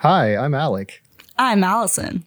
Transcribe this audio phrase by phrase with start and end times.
[0.00, 1.02] Hi, I'm Alec.
[1.36, 2.24] I'm Allison.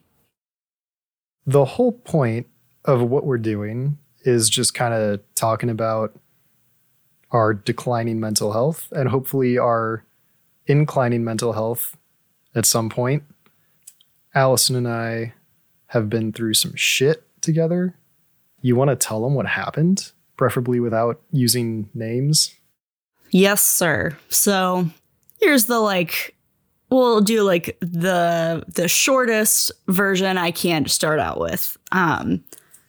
[1.46, 2.46] The whole point
[2.84, 6.14] of what we're doing is just kind of talking about
[7.30, 10.04] our declining mental health and hopefully our
[10.66, 11.96] inclining mental health
[12.54, 13.22] at some point.
[14.34, 15.32] Allison and I
[15.86, 17.94] have been through some shit together.
[18.62, 22.54] You want to tell them what happened, preferably without using names?
[23.30, 24.16] Yes, sir.
[24.28, 24.88] So
[25.40, 26.34] here's the like
[26.90, 31.76] we'll do like the the shortest version I can start out with.
[31.92, 32.42] Um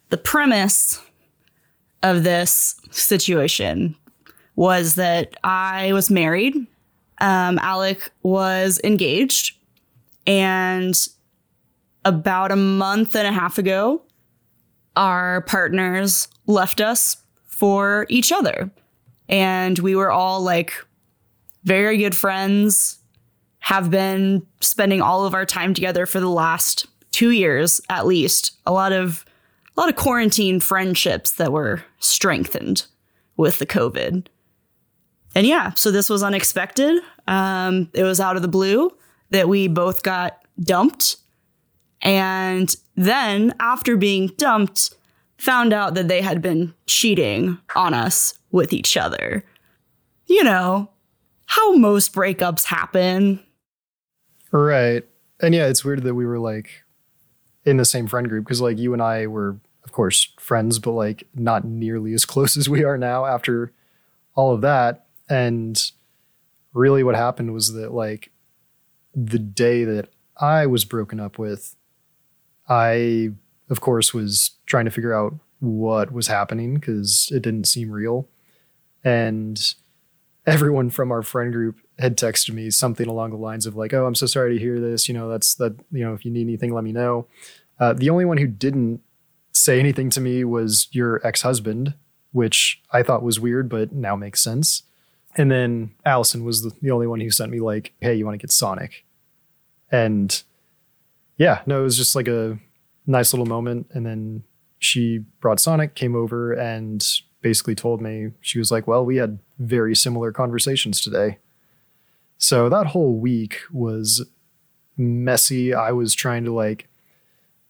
[0.09, 0.99] the premise
[2.03, 3.95] of this situation
[4.55, 6.55] was that I was married,
[7.19, 9.55] um, Alec was engaged,
[10.27, 10.95] and
[12.03, 14.02] about a month and a half ago,
[14.95, 18.72] our partners left us for each other.
[19.30, 20.73] And we were all like
[21.64, 23.00] very good friends,
[23.59, 28.58] have been spending all of our time together for the last two years at least.
[28.66, 29.25] A lot of
[29.78, 32.86] a lot of quarantine friendships that were strengthened
[33.38, 34.28] with the COVID.
[35.33, 37.02] And yeah, so this was unexpected.
[37.28, 38.92] Um, it was out of the blue
[39.30, 41.17] that we both got dumped.
[42.02, 44.94] And then, after being dumped,
[45.38, 49.43] found out that they had been cheating on us with each other.
[50.27, 50.89] You know,
[51.45, 53.39] how most breakups happen.
[54.52, 55.03] Right.
[55.41, 56.83] And yeah, it's weird that we were like
[57.66, 60.91] in the same friend group because like you and I were, of course, friends, but
[60.91, 63.73] like not nearly as close as we are now after
[64.36, 65.08] all of that.
[65.30, 65.81] And
[66.73, 68.31] really what happened was that like
[69.13, 71.75] the day that I was broken up with,
[72.72, 73.31] I
[73.69, 78.27] of course was trying to figure out what was happening because it didn't seem real.
[79.03, 79.61] And
[80.47, 84.05] everyone from our friend group had texted me something along the lines of like, "Oh,
[84.05, 85.09] I'm so sorry to hear this.
[85.09, 85.76] You know, that's that.
[85.92, 87.27] You know, if you need anything, let me know."
[87.77, 89.02] Uh, the only one who didn't
[89.52, 91.93] say anything to me was your ex-husband,
[92.32, 94.83] which I thought was weird, but now makes sense.
[95.36, 98.36] And then Allison was the, the only one who sent me like, "Hey, you want
[98.36, 99.05] to get Sonic?"
[99.92, 100.42] And
[101.41, 102.59] yeah, no, it was just like a
[103.07, 103.87] nice little moment.
[103.93, 104.43] And then
[104.77, 107.03] she brought Sonic, came over, and
[107.41, 111.39] basically told me she was like, "Well, we had very similar conversations today."
[112.37, 114.23] So that whole week was
[114.97, 115.73] messy.
[115.73, 116.87] I was trying to like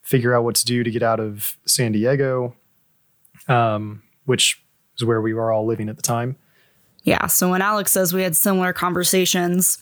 [0.02, 2.54] figure out what to do to get out of San Diego,
[3.48, 4.62] um, which
[4.98, 6.36] is where we were all living at the time.
[7.04, 7.28] Yeah.
[7.28, 9.82] So when Alec says we had similar conversations,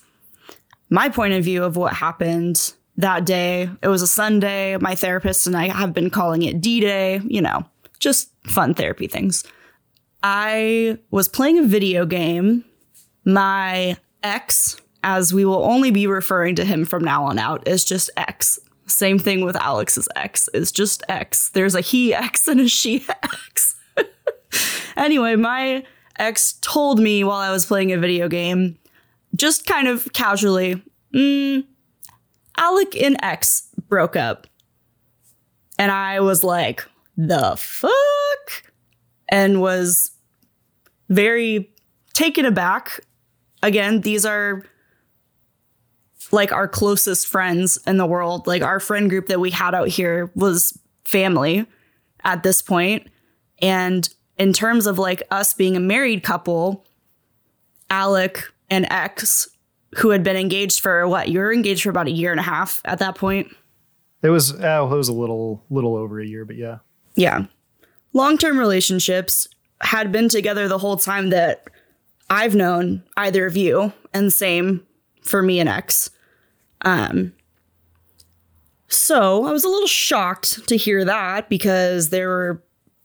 [0.92, 4.76] my point of view of what happened that day, it was a Sunday.
[4.76, 7.66] My therapist and I have been calling it D Day, you know,
[7.98, 9.46] just fun therapy things.
[10.22, 12.66] I was playing a video game.
[13.24, 17.86] My ex, as we will only be referring to him from now on out, is
[17.86, 18.60] just X.
[18.86, 21.50] Same thing with Alec's ex, is just X.
[21.50, 23.76] There's a he X and a she X.
[24.98, 25.86] anyway, my
[26.18, 28.78] ex told me while I was playing a video game,
[29.36, 30.84] just kind of casually,
[31.14, 31.64] mm,
[32.60, 34.46] Alec and X broke up.
[35.80, 36.86] And I was like,
[37.18, 38.72] the fuck?
[39.30, 40.12] And was
[41.08, 41.74] very
[42.14, 43.00] taken aback.
[43.64, 44.64] Again, these are
[46.32, 48.46] like our closest friends in the world.
[48.46, 51.66] Like our friend group that we had out here was family
[52.26, 53.08] at this point.
[53.62, 56.86] And in terms of like us being a married couple,
[57.90, 59.48] Alec and X,
[59.96, 61.30] who had been engaged for what?
[61.30, 63.48] You were engaged for about a year and a half at that point.
[64.22, 66.80] It was oh, it was a little little over a year, but yeah.
[67.16, 67.46] Yeah.
[68.14, 69.48] Long-term relationships
[69.82, 71.66] had been together the whole time that
[72.30, 74.86] I've known either of you, and same
[75.24, 76.10] for me and X.
[76.82, 77.34] Um,
[78.88, 82.64] so I was a little shocked to hear that because there were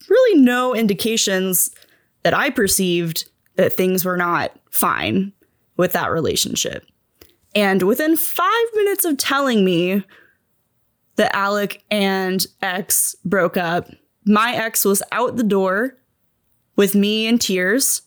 [0.09, 1.71] really no indications
[2.23, 5.33] that I perceived that things were not fine
[5.77, 6.87] with that relationship.
[7.55, 10.05] And within five minutes of telling me
[11.17, 13.89] that Alec and X broke up,
[14.25, 15.97] my ex was out the door
[16.77, 18.03] with me in tears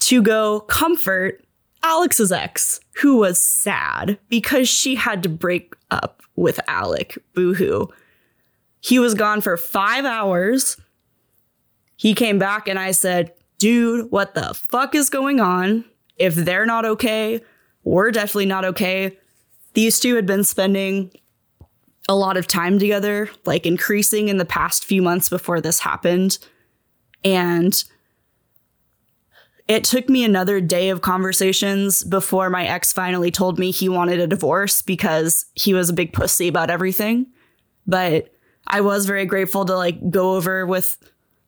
[0.00, 1.44] to go comfort
[1.82, 7.18] Alec's ex, who was sad because she had to break up with Alec.
[7.34, 7.86] Boohoo.
[8.80, 10.76] He was gone for five hours.
[11.96, 15.84] He came back and I said, dude, what the fuck is going on?
[16.16, 17.40] If they're not okay,
[17.84, 19.16] we're definitely not okay.
[19.74, 21.12] These two had been spending
[22.08, 26.38] a lot of time together, like increasing in the past few months before this happened.
[27.24, 27.82] And
[29.68, 34.20] it took me another day of conversations before my ex finally told me he wanted
[34.20, 37.26] a divorce because he was a big pussy about everything.
[37.86, 38.32] But
[38.66, 40.98] I was very grateful to like go over with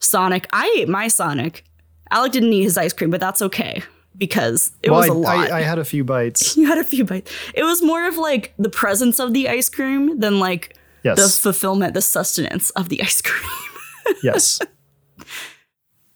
[0.00, 0.48] Sonic.
[0.52, 1.64] I ate my Sonic.
[2.10, 3.82] Alec didn't eat his ice cream, but that's okay
[4.18, 5.50] because it well, was a I, lot.
[5.52, 6.56] I, I had a few bites.
[6.58, 7.32] you had a few bites.
[7.54, 10.74] It was more of like the presence of the ice cream than like
[11.04, 11.16] Yes.
[11.16, 13.50] the fulfillment, the sustenance of the ice cream.
[14.22, 14.60] yes.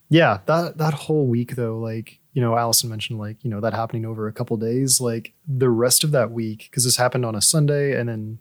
[0.08, 3.72] Yeah, that that whole week though, like you know, Allison mentioned like you know that
[3.72, 5.00] happening over a couple days.
[5.00, 8.38] Like the rest of that week, because this happened on a Sunday, and then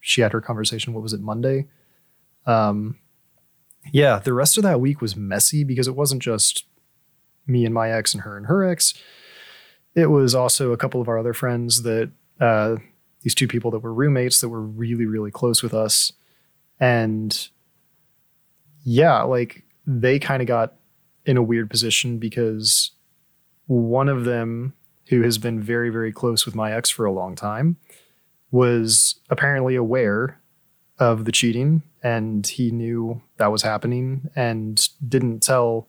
[0.00, 0.92] she had her conversation.
[0.92, 1.68] What was it, Monday?
[2.46, 2.98] Um,
[3.92, 6.64] yeah, the rest of that week was messy because it wasn't just
[7.46, 8.94] me and my ex and her and her ex.
[9.94, 12.10] It was also a couple of our other friends that
[12.40, 12.76] uh,
[13.22, 16.12] these two people that were roommates that were really really close with us,
[16.80, 17.48] and
[18.84, 20.74] yeah, like they kind of got
[21.26, 22.90] in a weird position because
[23.66, 24.74] one of them,
[25.08, 27.76] who has been very, very close with my ex for a long time,
[28.50, 30.40] was apparently aware
[30.98, 35.88] of the cheating and he knew that was happening and didn't tell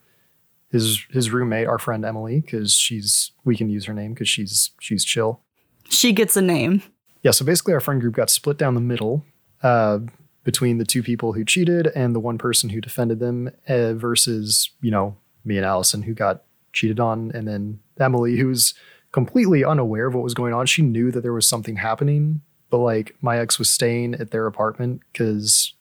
[0.75, 4.71] his his roommate, our friend Emily, because she's we can use her name because she's
[4.79, 5.41] she's chill.
[5.89, 6.83] she gets a name.
[7.23, 9.25] Yeah, so basically our friend group got split down the middle
[9.63, 9.99] uh,
[10.43, 14.69] between the two people who cheated and the one person who defended them uh, versus,
[14.81, 18.75] you know, me and Allison who got cheated on and then Emily who's
[19.11, 20.67] completely unaware of what was going on.
[20.67, 24.45] She knew that there was something happening, but like my ex was staying at their
[24.45, 25.73] apartment cuz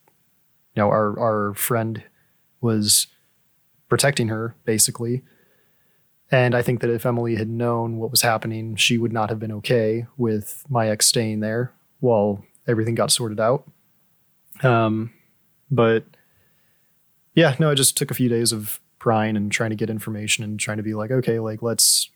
[0.75, 2.05] you know, our our friend
[2.61, 3.09] was
[3.95, 5.23] protecting her basically.
[6.29, 9.39] And I think that if Emily had known what was happening, she would not have
[9.39, 13.71] been okay with my ex staying there while everything got sorted out.
[14.65, 15.13] Um,
[15.71, 16.03] but
[17.37, 20.43] yeah, no, it just took a few days of prying and trying to get information
[20.43, 22.11] and trying to be like, okay, like let's,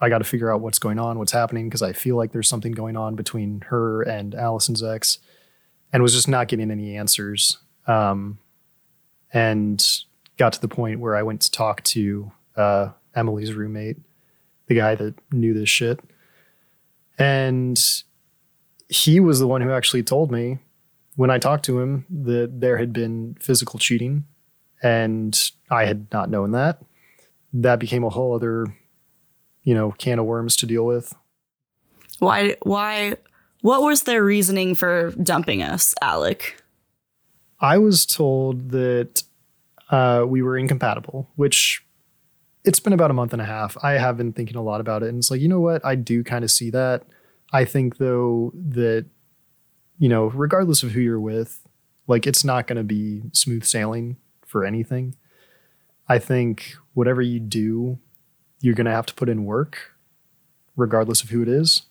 [0.00, 2.48] I got to figure out what's going on, what's happening, because I feel like there's
[2.48, 5.18] something going on between her and Allison's ex,
[5.92, 7.58] and was just not getting any answers.
[7.88, 8.38] Um,
[9.32, 9.84] and
[10.38, 13.96] got to the point where I went to talk to uh, Emily's roommate,
[14.66, 16.00] the guy that knew this shit.
[17.18, 17.82] And
[18.88, 20.58] he was the one who actually told me
[21.16, 24.24] when I talked to him that there had been physical cheating.
[24.82, 26.82] And I had not known that.
[27.52, 28.66] That became a whole other,
[29.62, 31.14] you know, can of worms to deal with.
[32.18, 32.56] Why?
[32.62, 33.14] Why?
[33.62, 36.62] What was their reasoning for dumping us, Alec?
[37.58, 39.22] I was told that
[39.90, 41.84] uh, we were incompatible, which
[42.64, 43.76] it's been about a month and a half.
[43.82, 45.08] I have been thinking a lot about it.
[45.08, 45.84] And it's like, you know what?
[45.84, 47.04] I do kind of see that.
[47.52, 49.06] I think, though, that,
[49.98, 51.66] you know, regardless of who you're with,
[52.08, 55.14] like it's not going to be smooth sailing for anything.
[56.08, 57.98] I think whatever you do,
[58.60, 59.92] you're going to have to put in work,
[60.76, 61.82] regardless of who it is.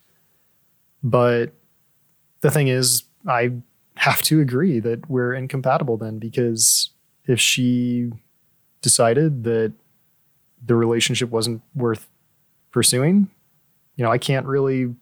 [1.04, 1.54] But
[2.42, 3.52] the thing is, I
[3.98, 6.90] have to agree that we're incompatible then because
[7.28, 8.12] if she
[8.82, 9.74] decided that
[10.66, 12.08] the relationship wasn't worth
[12.72, 13.30] pursuing,
[13.96, 14.94] you know, I can't really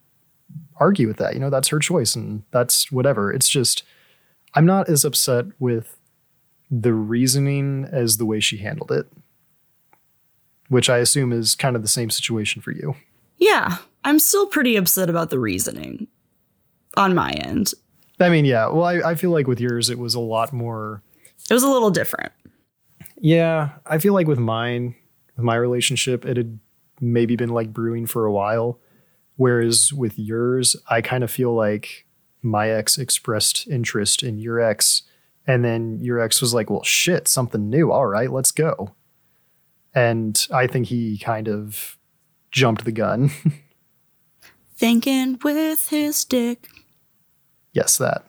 [0.76, 1.34] argue with that.
[1.34, 3.32] You know, that's her choice and that's whatever.
[3.32, 3.82] It's just,
[4.54, 5.96] I'm not as upset with
[6.70, 9.06] the reasoning as the way she handled it,
[10.68, 12.96] which I assume is kind of the same situation for you.
[13.36, 16.08] Yeah, I'm still pretty upset about the reasoning
[16.96, 17.72] on my end.
[18.20, 18.68] I mean, yeah.
[18.68, 21.02] Well, I, I feel like with yours, it was a lot more.
[21.50, 22.32] It was a little different.
[23.20, 24.94] Yeah, I feel like with mine,
[25.36, 26.58] with my relationship, it had
[27.00, 28.80] maybe been like brewing for a while.
[29.36, 32.06] Whereas with yours, I kind of feel like
[32.42, 35.02] my ex expressed interest in your ex.
[35.46, 37.90] And then your ex was like, well, shit, something new.
[37.92, 38.94] All right, let's go.
[39.94, 41.98] And I think he kind of
[42.50, 43.30] jumped the gun.
[44.76, 46.68] Thinking with his dick.
[47.72, 48.24] yes, that.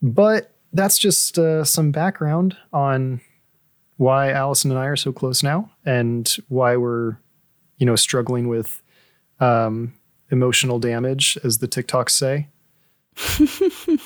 [0.00, 3.20] But that's just uh, some background on
[3.96, 7.18] why Allison and I are so close now and why we're,
[7.76, 8.82] you know, struggling with
[9.38, 9.94] um,
[10.30, 12.48] emotional damage, as the TikToks say.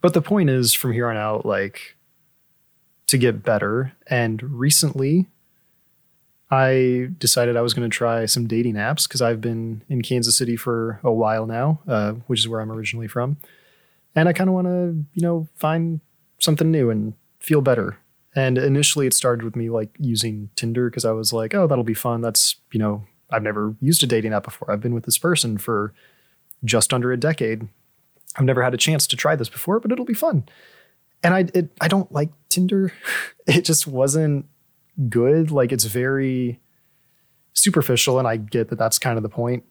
[0.00, 1.96] but the point is, from here on out, like,
[3.06, 3.92] to get better.
[4.08, 5.26] And recently,
[6.50, 10.36] I decided I was going to try some dating apps because I've been in Kansas
[10.36, 13.36] City for a while now, uh, which is where I'm originally from.
[14.16, 16.00] And I kind of want to, you know, find
[16.38, 17.98] something new and feel better.
[18.34, 21.84] And initially, it started with me like using Tinder because I was like, oh, that'll
[21.84, 22.22] be fun.
[22.22, 24.70] That's, you know, I've never used a dating app before.
[24.70, 25.94] I've been with this person for
[26.64, 27.68] just under a decade.
[28.36, 30.48] I've never had a chance to try this before, but it'll be fun.
[31.22, 32.92] And I, it, I don't like Tinder.
[33.46, 34.46] It just wasn't
[35.08, 35.52] good.
[35.52, 36.58] Like it's very
[37.52, 39.62] superficial, and I get that that's kind of the point.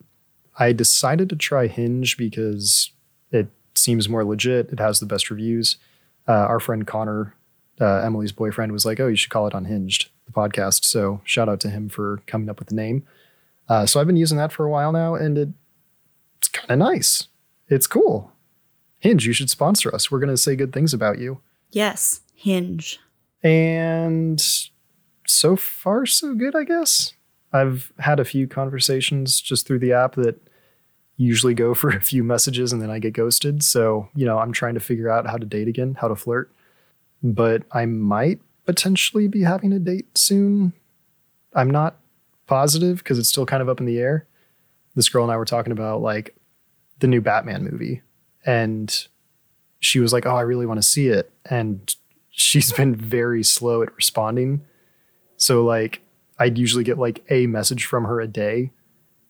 [0.58, 2.92] I decided to try Hinge because
[3.77, 4.70] seems more legit.
[4.72, 5.77] It has the best reviews.
[6.27, 7.36] Uh, our friend Connor,
[7.79, 11.50] uh, Emily's boyfriend, was like, "Oh, you should call it Unhinged, the podcast." So shout
[11.50, 13.05] out to him for coming up with the name.
[13.67, 15.50] Uh, so I've been using that for a while now, and it,
[16.38, 17.27] it's kind of nice.
[17.67, 18.32] It's cool.
[19.00, 20.10] Hinge, you should sponsor us.
[20.10, 21.41] We're going to say good things about you.
[21.72, 23.00] Yes, Hinge.
[23.44, 24.44] And
[25.27, 27.13] so far, so good, I guess.
[27.53, 30.39] I've had a few conversations just through the app that
[31.17, 33.63] usually go for a few messages and then I get ghosted.
[33.63, 36.51] So, you know, I'm trying to figure out how to date again, how to flirt.
[37.24, 40.74] But I might potentially be having a date soon.
[41.53, 41.95] I'm not
[42.48, 44.27] positive because it's still kind of up in the air.
[44.95, 46.36] This girl and I were talking about like
[47.00, 48.01] the new Batman movie.
[48.45, 49.07] And
[49.79, 51.31] she was like, Oh, I really want to see it.
[51.50, 51.95] And
[52.29, 54.63] she's been very slow at responding.
[55.38, 56.01] So, like,
[56.38, 58.72] I'd usually get like a message from her a day.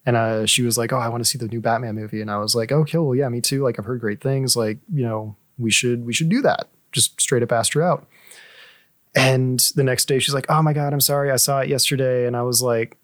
[0.06, 2.22] And uh, she was like, Oh, I want to see the new Batman movie.
[2.22, 3.64] And I was like, Okay, well, yeah, me too.
[3.64, 4.56] Like, I've heard great things.
[4.56, 6.68] Like, you know, we should, we should do that.
[6.92, 8.08] Just straight up asked her out.
[9.16, 11.32] And the next day she's like, Oh my God, I'm sorry.
[11.32, 12.28] I saw it yesterday.
[12.28, 12.98] And I was like,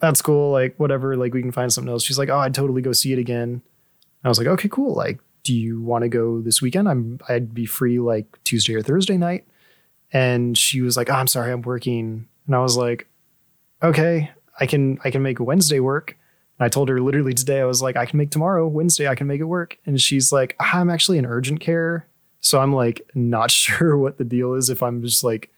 [0.00, 0.50] That's cool.
[0.52, 1.16] Like, whatever.
[1.16, 2.04] Like, we can find something else.
[2.04, 3.62] She's like, Oh, I'd totally go see it again.
[4.24, 4.94] I was like, okay, cool.
[4.94, 6.88] Like, do you want to go this weekend?
[6.88, 9.46] I'm I'd be free like Tuesday or Thursday night.
[10.12, 12.28] And she was like, oh, I'm sorry, I'm working.
[12.46, 13.06] And I was like,
[13.82, 16.16] okay, I can I can make Wednesday work.
[16.58, 19.16] And I told her literally today, I was like, I can make tomorrow, Wednesday, I
[19.16, 19.76] can make it work.
[19.86, 22.06] And she's like, ah, I'm actually in urgent care.
[22.40, 25.50] So I'm like not sure what the deal is if I'm just like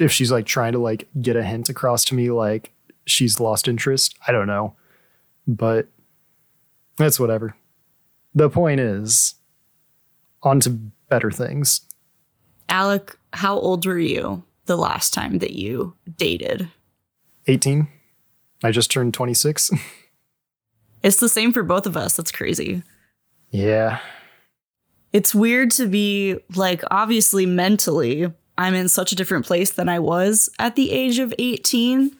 [0.00, 2.72] if she's like trying to like get a hint across to me like
[3.06, 4.16] she's lost interest.
[4.26, 4.74] I don't know.
[5.48, 5.88] But
[6.96, 7.56] that's whatever
[8.34, 9.34] the point is,
[10.42, 11.82] on to better things.
[12.68, 16.68] Alec, how old were you the last time that you dated?
[17.46, 17.88] 18.
[18.62, 19.70] I just turned 26.
[21.02, 22.16] it's the same for both of us.
[22.16, 22.82] That's crazy.
[23.50, 24.00] Yeah.
[25.12, 29.98] It's weird to be like, obviously, mentally, I'm in such a different place than I
[29.98, 32.16] was at the age of 18.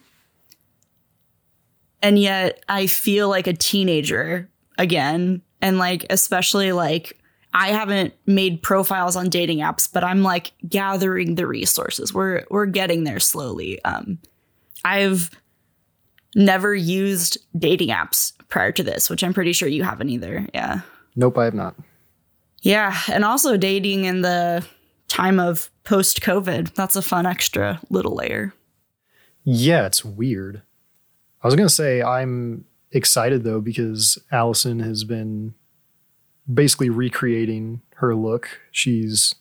[2.01, 7.17] And yet I feel like a teenager again and like, especially like,
[7.53, 12.13] I haven't made profiles on dating apps, but I'm like gathering the resources.
[12.13, 13.83] We're we're getting there slowly.
[13.83, 14.19] Um,
[14.85, 15.29] I've
[16.35, 20.47] never used dating apps prior to this, which I'm pretty sure you haven't either.
[20.53, 20.81] Yeah.
[21.15, 21.75] Nope, I have not.
[22.61, 24.65] Yeah, and also dating in the
[25.07, 26.73] time of post COVID.
[26.73, 28.53] That's a fun extra little layer.
[29.43, 30.61] Yeah, it's weird.
[31.41, 35.55] I was gonna say I'm excited though because Allison has been
[36.51, 38.59] basically recreating her look.
[38.71, 39.33] She's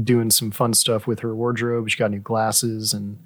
[0.00, 1.88] doing some fun stuff with her wardrobe.
[1.88, 3.18] She got new glasses, and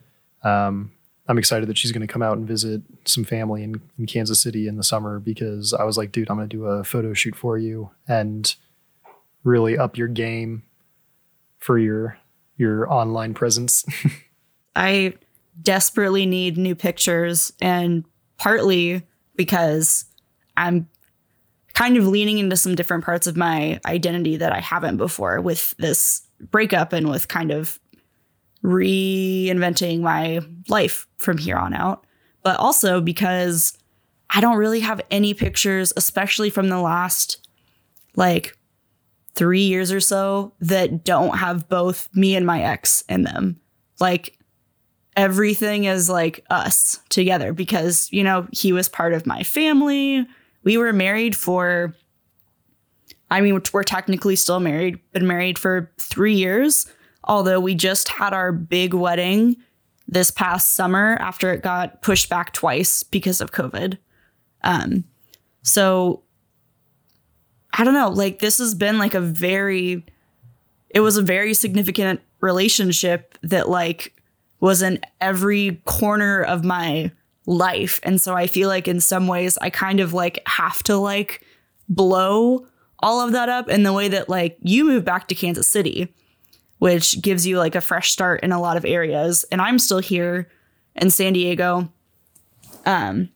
[0.43, 0.93] um,
[1.29, 4.41] I'm excited that she's going to come out and visit some family in, in, Kansas
[4.41, 7.13] City in the summer because I was like, dude, I'm going to do a photo
[7.13, 8.55] shoot for you and
[9.45, 10.63] really up your game
[11.59, 12.19] for your
[12.57, 13.85] your online presence.
[14.77, 15.15] I
[15.63, 18.05] desperately need new pictures and
[18.39, 19.03] partly
[19.37, 20.05] because
[20.57, 20.89] I'm
[21.75, 25.77] kind of leaning into some different parts of my identity that I haven't before with
[25.79, 27.79] this breakup and with kind of
[28.65, 32.05] reinventing my life from here on out.
[32.43, 33.77] But also because
[34.31, 37.47] I don't really have any pictures, especially from the last
[38.17, 38.57] like
[39.35, 43.61] three years or so, that don't have both me and my ex in them.
[44.01, 44.37] Like
[45.17, 50.27] everything is like us together because, you know, he was part of my family.
[50.63, 51.95] We were married for,
[53.31, 56.87] I mean, we're technically still married, been married for three years,
[57.25, 59.57] although we just had our big wedding
[60.07, 63.99] this past summer after it got pushed back twice because of COVID.
[64.63, 65.05] Um,
[65.63, 66.23] so
[67.73, 70.05] I don't know, like this has been like a very,
[70.91, 74.15] it was a very significant relationship that like
[74.61, 77.11] was in every corner of my
[77.47, 78.01] life.
[78.03, 81.43] And so I feel like in some ways I kind of like have to like
[81.89, 82.67] blow
[83.01, 86.13] all of that up in the way that like you moved back to Kansas City,
[86.79, 89.45] which gives you like a fresh start in a lot of areas.
[89.51, 90.49] And I'm still here
[90.95, 91.93] in San Diego.
[92.87, 93.31] Um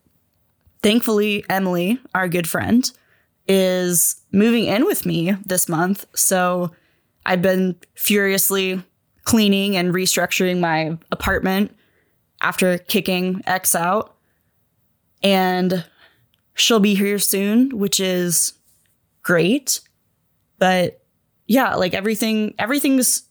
[0.83, 2.91] thankfully Emily, our good friend,
[3.49, 6.07] is moving in with me this month.
[6.15, 6.71] So
[7.27, 8.83] I've been furiously
[9.25, 11.77] cleaning and restructuring my apartment
[12.41, 14.17] after kicking X out.
[15.23, 15.85] And
[16.55, 18.55] she'll be here soon, which is
[19.23, 19.81] great.
[20.59, 21.03] But
[21.47, 23.23] yeah, like everything everything's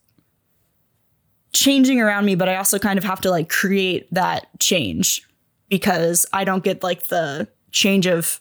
[1.54, 5.28] changing around me, but I also kind of have to like create that change
[5.70, 8.40] because I don't get like the change of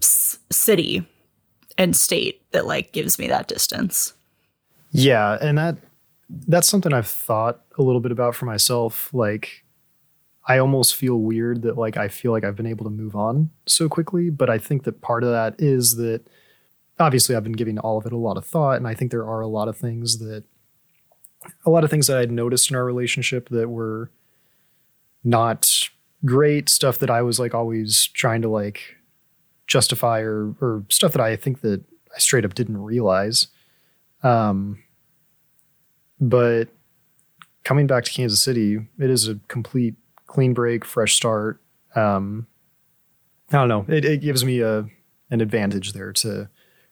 [0.00, 1.06] s- city
[1.78, 4.12] and state that like gives me that distance.
[4.92, 5.78] Yeah, and that
[6.46, 9.12] that's something I've thought a little bit about for myself.
[9.12, 9.64] Like,
[10.46, 13.50] I almost feel weird that like I feel like I've been able to move on
[13.66, 16.22] so quickly, but I think that part of that is that
[16.98, 19.26] obviously I've been giving all of it a lot of thought, and I think there
[19.26, 20.44] are a lot of things that
[21.64, 24.10] a lot of things that I'd noticed in our relationship that were
[25.24, 25.90] not
[26.24, 28.96] great stuff that I was like always trying to like
[29.66, 31.82] justify or or stuff that I think that
[32.14, 33.48] I straight up didn't realize.
[34.22, 34.82] Um,
[36.20, 36.68] but
[37.64, 39.94] coming back to Kansas City, it is a complete
[40.26, 41.60] clean break, fresh start.
[41.94, 42.46] Um,
[43.50, 43.84] I don't know.
[43.88, 44.86] It, it gives me a
[45.30, 46.48] an advantage there to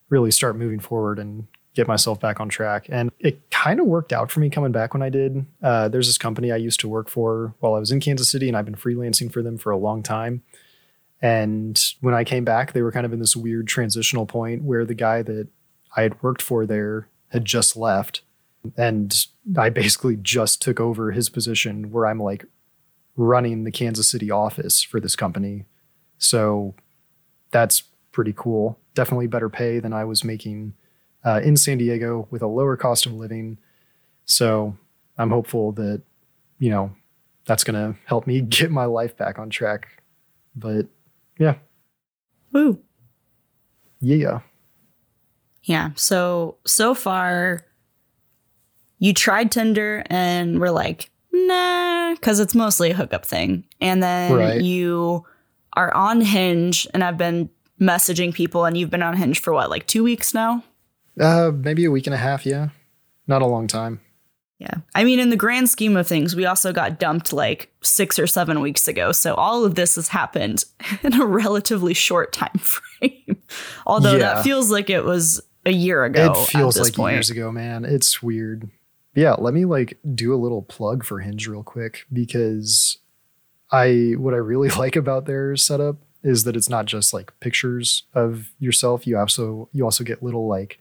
[0.09, 1.47] really start moving forward and
[1.79, 2.87] get myself back on track.
[2.89, 5.47] And it kind of worked out for me coming back when I did.
[5.63, 8.49] Uh, there's this company I used to work for while I was in Kansas City,
[8.49, 10.43] and I've been freelancing for them for a long time.
[11.23, 14.85] And when I came back, they were kind of in this weird transitional point where
[14.85, 15.47] the guy that
[15.97, 18.23] I had worked for there had just left.
[18.77, 19.15] And
[19.57, 22.45] I basically just took over his position where I'm like
[23.15, 25.65] running the Kansas City office for this company.
[26.19, 26.75] So
[27.53, 28.81] that's pretty cool.
[28.95, 30.75] Definitely better pay than I was making
[31.25, 33.59] uh, in San Diego with a lower cost of living.
[34.25, 34.77] So
[35.17, 36.03] I'm hopeful that,
[36.59, 36.93] you know,
[37.45, 40.03] that's going to help me get my life back on track.
[40.55, 40.87] But
[41.39, 41.55] yeah.
[42.53, 42.79] Woo.
[44.01, 44.41] Yeah.
[45.65, 45.91] Yeah.
[45.97, 47.61] So, so far,
[48.99, 53.65] you tried Tinder and we're like, nah, because it's mostly a hookup thing.
[53.81, 54.61] And then Right.
[54.63, 55.25] you
[55.75, 59.71] are on Hinge and I've been messaging people and you've been on Hinge for what,
[59.71, 60.65] like two weeks now?
[61.21, 62.45] Uh, maybe a week and a half.
[62.47, 62.69] Yeah.
[63.27, 64.01] Not a long time.
[64.59, 64.75] Yeah.
[64.95, 68.27] I mean, in the grand scheme of things, we also got dumped like six or
[68.27, 69.13] seven weeks ago.
[69.13, 70.65] So all of this has happened
[71.03, 73.41] in a relatively short time frame.
[73.87, 74.35] Although Yeah.
[74.35, 76.33] that feels like it was a year ago.
[76.33, 77.15] it feels at this like point.
[77.15, 77.85] years ago, man.
[77.85, 78.69] It's weird.
[79.15, 82.99] Yeah, let me like do a little plug for Hinge real quick because
[83.71, 88.05] I what I really like about their setup is that it's not just like pictures
[88.15, 89.07] of yourself.
[89.07, 90.79] You also you also get little like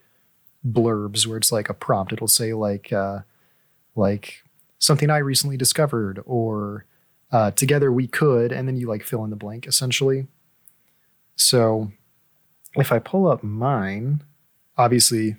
[0.67, 2.13] blurbs where it's like a prompt.
[2.13, 3.19] It'll say like uh
[3.95, 4.43] like
[4.79, 6.85] something I recently discovered or
[7.31, 10.27] uh together we could and then you like fill in the blank essentially.
[11.35, 11.91] So
[12.75, 14.23] if I pull up mine,
[14.77, 15.35] obviously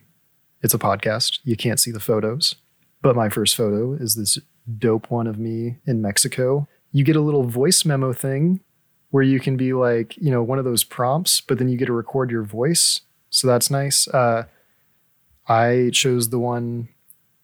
[0.62, 1.38] it's a podcast.
[1.44, 2.56] You can't see the photos,
[3.02, 4.38] but my first photo is this
[4.78, 6.66] dope one of me in Mexico.
[6.92, 8.60] You get a little voice memo thing
[9.10, 11.86] where you can be like, you know, one of those prompts, but then you get
[11.86, 13.00] to record your voice.
[13.30, 14.08] So that's nice.
[14.08, 14.44] Uh,
[15.48, 16.88] I chose the one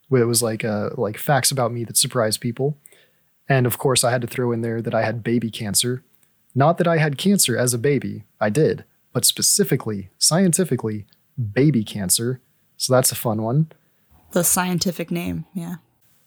[0.09, 2.77] where it was like uh, like facts about me that surprised people,
[3.49, 6.05] and of course I had to throw in there that I had baby cancer.
[6.55, 11.07] Not that I had cancer as a baby, I did, but specifically, scientifically,
[11.53, 12.41] baby cancer.
[12.77, 13.73] So that's a fun one.
[14.33, 15.47] The scientific name.
[15.53, 15.77] Yeah.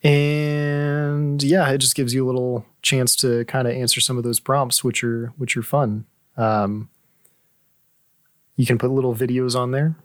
[0.04, 4.24] And yeah, it just gives you a little chance to kind of answer some of
[4.24, 6.06] those prompts, which are which are fun.
[6.36, 6.90] Um,
[8.56, 9.96] you can put little videos on there.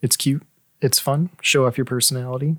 [0.00, 0.42] It's cute.
[0.80, 1.30] It's fun.
[1.40, 2.56] Show off your personality.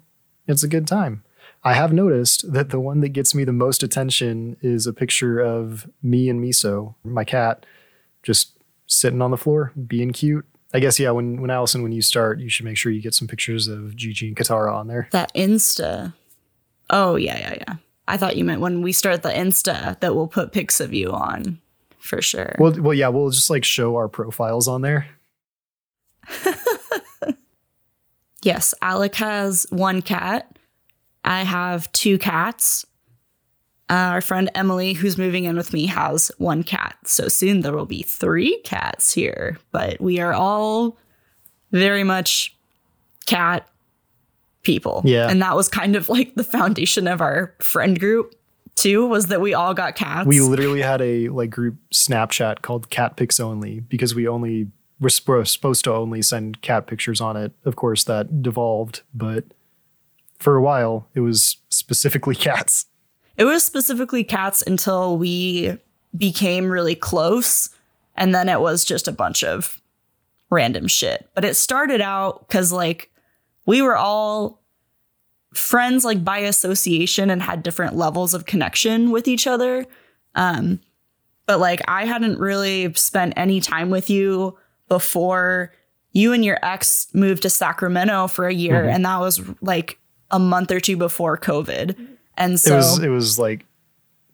[0.47, 1.23] It's a good time.
[1.63, 5.39] I have noticed that the one that gets me the most attention is a picture
[5.39, 7.65] of me and Miso, my cat,
[8.23, 10.45] just sitting on the floor, being cute.
[10.73, 11.11] I guess yeah.
[11.11, 13.95] When when Allison, when you start, you should make sure you get some pictures of
[13.95, 15.07] Gigi and Katara on there.
[15.11, 16.13] That Insta.
[16.89, 17.75] Oh, yeah, yeah, yeah.
[18.07, 21.11] I thought you meant when we start the Insta that we'll put pics of you
[21.11, 21.59] on
[21.99, 22.55] for sure.
[22.59, 25.07] Well, well, yeah, we'll just like show our profiles on there.
[28.43, 30.57] yes, Alec has one cat.
[31.23, 32.85] I have two cats.
[33.89, 36.97] Uh, our friend Emily, who's moving in with me, has one cat.
[37.05, 40.97] So soon there will be three cats here, but we are all
[41.71, 42.55] very much
[43.25, 43.67] cat
[44.63, 45.01] people.
[45.05, 45.29] Yeah.
[45.29, 48.35] And that was kind of like the foundation of our friend group,
[48.75, 50.27] too, was that we all got cats.
[50.27, 54.67] We literally had a like group Snapchat called Cat Pics Only because we only
[54.99, 57.51] were supposed to only send cat pictures on it.
[57.65, 59.45] Of course, that devolved, but
[60.39, 62.85] for a while it was specifically cats.
[63.37, 65.77] It was specifically cats until we
[66.15, 67.69] became really close.
[68.15, 69.79] And then it was just a bunch of
[70.49, 71.29] random shit.
[71.35, 73.11] But it started out because, like,
[73.67, 74.63] we were all
[75.53, 79.85] friends, like, by association and had different levels of connection with each other.
[80.33, 80.79] Um,
[81.45, 84.57] but, like, I hadn't really spent any time with you
[84.87, 85.73] before
[86.11, 88.83] you and your ex moved to Sacramento for a year.
[88.83, 88.95] Mhm.
[88.95, 89.99] And that was like
[90.31, 91.95] a month or two before COVID.
[92.37, 93.65] And so It was it was like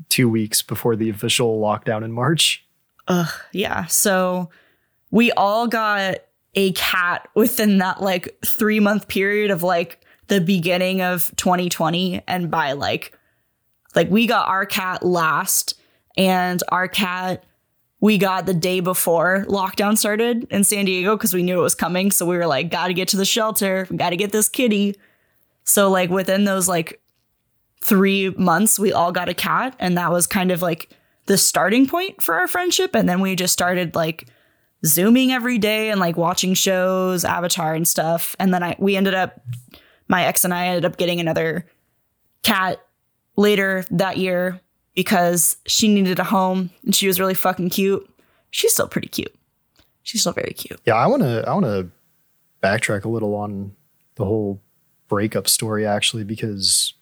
[0.10, 2.63] two weeks before the official lockdown in March.
[3.08, 3.86] Ugh, yeah.
[3.86, 4.50] So
[5.12, 6.18] we all got
[6.56, 12.22] a cat within that like three month period of like the beginning of 2020.
[12.28, 13.18] And by like,
[13.96, 15.76] like we got our cat last,
[16.16, 17.44] and our cat
[18.04, 21.74] we got the day before lockdown started in San Diego because we knew it was
[21.74, 22.12] coming.
[22.12, 24.98] So we were like, gotta get to the shelter, gotta get this kitty.
[25.63, 27.02] So, like, within those like
[27.80, 29.78] three months, we all got a cat.
[29.80, 30.89] And that was kind of like
[31.28, 32.94] the starting point for our friendship.
[32.94, 34.28] And then we just started like
[34.86, 38.36] zooming every day and like watching shows, Avatar and stuff.
[38.38, 39.39] And then I we ended up
[40.10, 41.66] my ex and I ended up getting another
[42.42, 42.86] cat
[43.38, 44.60] later that year
[44.95, 48.08] because she needed a home and she was really fucking cute.
[48.51, 49.34] She's still pretty cute.
[50.03, 50.79] She's still very cute.
[50.86, 51.89] Yeah, I wanna I wanna
[52.62, 53.75] backtrack a little on
[54.15, 54.62] the whole
[55.08, 56.93] breakup story actually because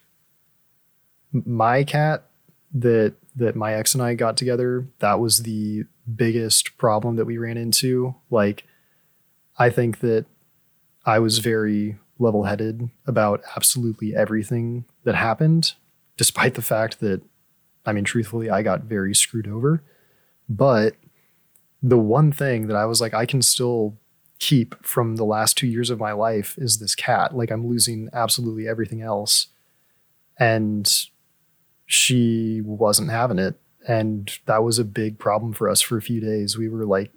[1.32, 2.26] my cat
[2.74, 7.38] that that my ex and I got together, that was the biggest problem that we
[7.38, 8.16] ran into.
[8.30, 8.66] Like
[9.58, 10.26] I think that
[11.06, 15.74] I was very level-headed about absolutely everything that happened
[16.18, 17.22] despite the fact that
[17.86, 19.84] I mean truthfully I got very screwed over.
[20.50, 20.96] But
[21.82, 23.98] the one thing that I was like I can still
[24.40, 27.36] keep from the last 2 years of my life is this cat.
[27.36, 29.48] Like I'm losing absolutely everything else.
[30.38, 30.92] And
[31.86, 36.22] she wasn't having it and that was a big problem for us for a few
[36.22, 37.12] days we were like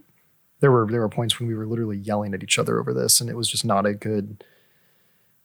[0.60, 3.20] there were there were points when we were literally yelling at each other over this
[3.20, 4.42] and it was just not a good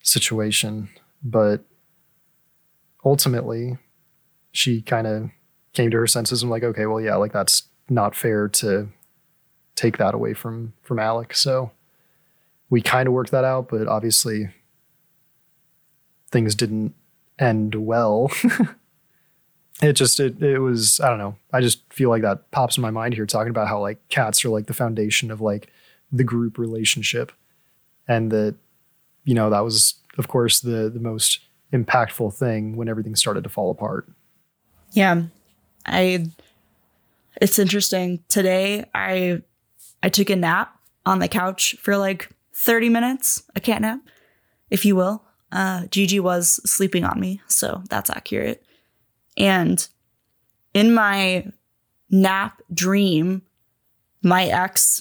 [0.02, 0.88] situation
[1.22, 1.62] but
[3.04, 3.76] ultimately
[4.52, 5.30] she kind of
[5.72, 8.88] came to her senses and like okay well yeah like that's not fair to
[9.76, 11.34] take that away from from Alec.
[11.34, 11.70] So
[12.68, 14.50] we kind of worked that out but obviously
[16.30, 16.94] things didn't
[17.38, 18.30] end well.
[19.82, 21.36] It just it, it was i don't know.
[21.52, 24.44] I just feel like that pops in my mind here talking about how like cats
[24.44, 25.68] are like the foundation of like
[26.12, 27.32] the group relationship
[28.06, 28.56] and that
[29.24, 31.40] you know that was of course the the most
[31.72, 34.06] impactful thing when everything started to fall apart
[34.92, 35.22] Yeah.
[35.86, 36.26] I
[37.40, 38.22] it's interesting.
[38.28, 39.42] Today I
[40.02, 40.76] I took a nap
[41.06, 44.00] on the couch for like 30 minutes, a cat nap,
[44.70, 45.24] if you will.
[45.52, 48.64] Uh Gigi was sleeping on me, so that's accurate.
[49.36, 49.86] And
[50.74, 51.46] in my
[52.10, 53.42] nap dream,
[54.22, 55.00] my ex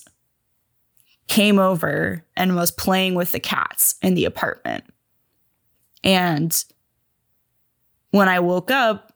[1.27, 4.83] came over and was playing with the cats in the apartment.
[6.03, 6.63] And
[8.11, 9.08] when I woke up,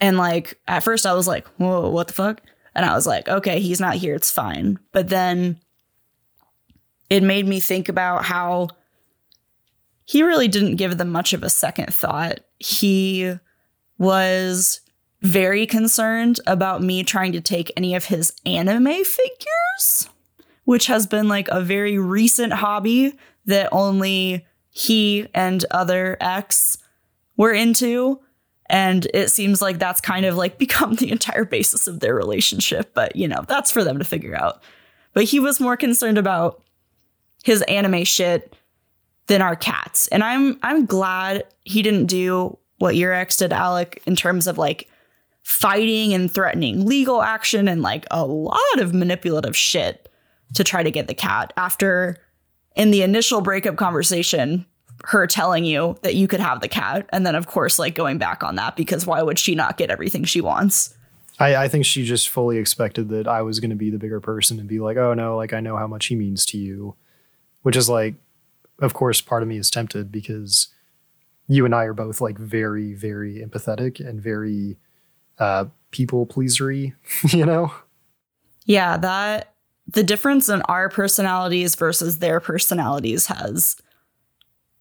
[0.00, 2.42] and like at first I was like, whoa, what the fuck?
[2.74, 4.78] And I was like, okay, he's not here, it's fine.
[4.92, 5.58] But then
[7.08, 8.68] it made me think about how
[10.04, 12.40] he really didn't give them much of a second thought.
[12.58, 13.34] He
[13.98, 14.80] was
[15.22, 20.08] very concerned about me trying to take any of his anime figures,
[20.64, 26.76] which has been like a very recent hobby that only he and other ex
[27.36, 28.20] were into.
[28.68, 32.92] And it seems like that's kind of like become the entire basis of their relationship.
[32.94, 34.62] But, you know, that's for them to figure out.
[35.12, 36.62] But he was more concerned about
[37.44, 38.54] his anime shit
[39.26, 40.08] than our cats.
[40.08, 44.58] And I'm I'm glad he didn't do what your ex did, Alec, in terms of
[44.58, 44.88] like
[45.42, 50.08] fighting and threatening legal action and like a lot of manipulative shit
[50.54, 52.16] to try to get the cat after
[52.74, 54.66] in the initial breakup conversation
[55.06, 58.18] her telling you that you could have the cat and then of course like going
[58.18, 60.94] back on that because why would she not get everything she wants
[61.38, 64.22] I, I think she just fully expected that I was going to be the bigger
[64.22, 66.94] person and be like, oh no, like I know how much he means to you,
[67.60, 68.14] which is like,
[68.78, 70.68] of course, part of me is tempted because
[71.46, 74.78] you and I are both like very, very empathetic and very
[75.38, 76.94] uh, people pleasery,
[77.34, 77.70] you know?
[78.66, 79.54] yeah that
[79.86, 83.76] the difference in our personalities versus their personalities has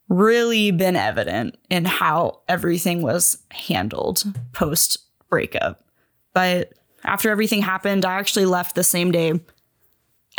[0.09, 5.83] really been evident in how everything was handled post breakup.
[6.33, 9.39] But after everything happened, I actually left the same day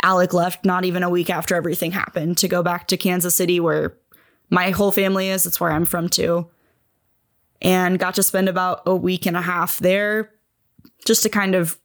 [0.03, 3.59] Alec left, not even a week after everything happened, to go back to Kansas City,
[3.59, 3.97] where
[4.49, 5.45] my whole family is.
[5.45, 6.47] It's where I'm from too.
[7.61, 10.31] And got to spend about a week and a half there
[11.05, 11.79] just to kind of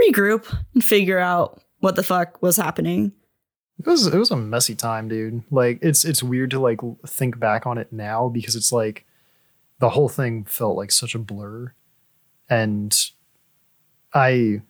[0.00, 3.12] regroup and figure out what the fuck was happening.
[3.78, 5.42] It was it was a messy time, dude.
[5.50, 9.04] Like it's it's weird to like think back on it now because it's like
[9.78, 11.72] the whole thing felt like such a blur.
[12.50, 12.96] And
[14.12, 14.62] I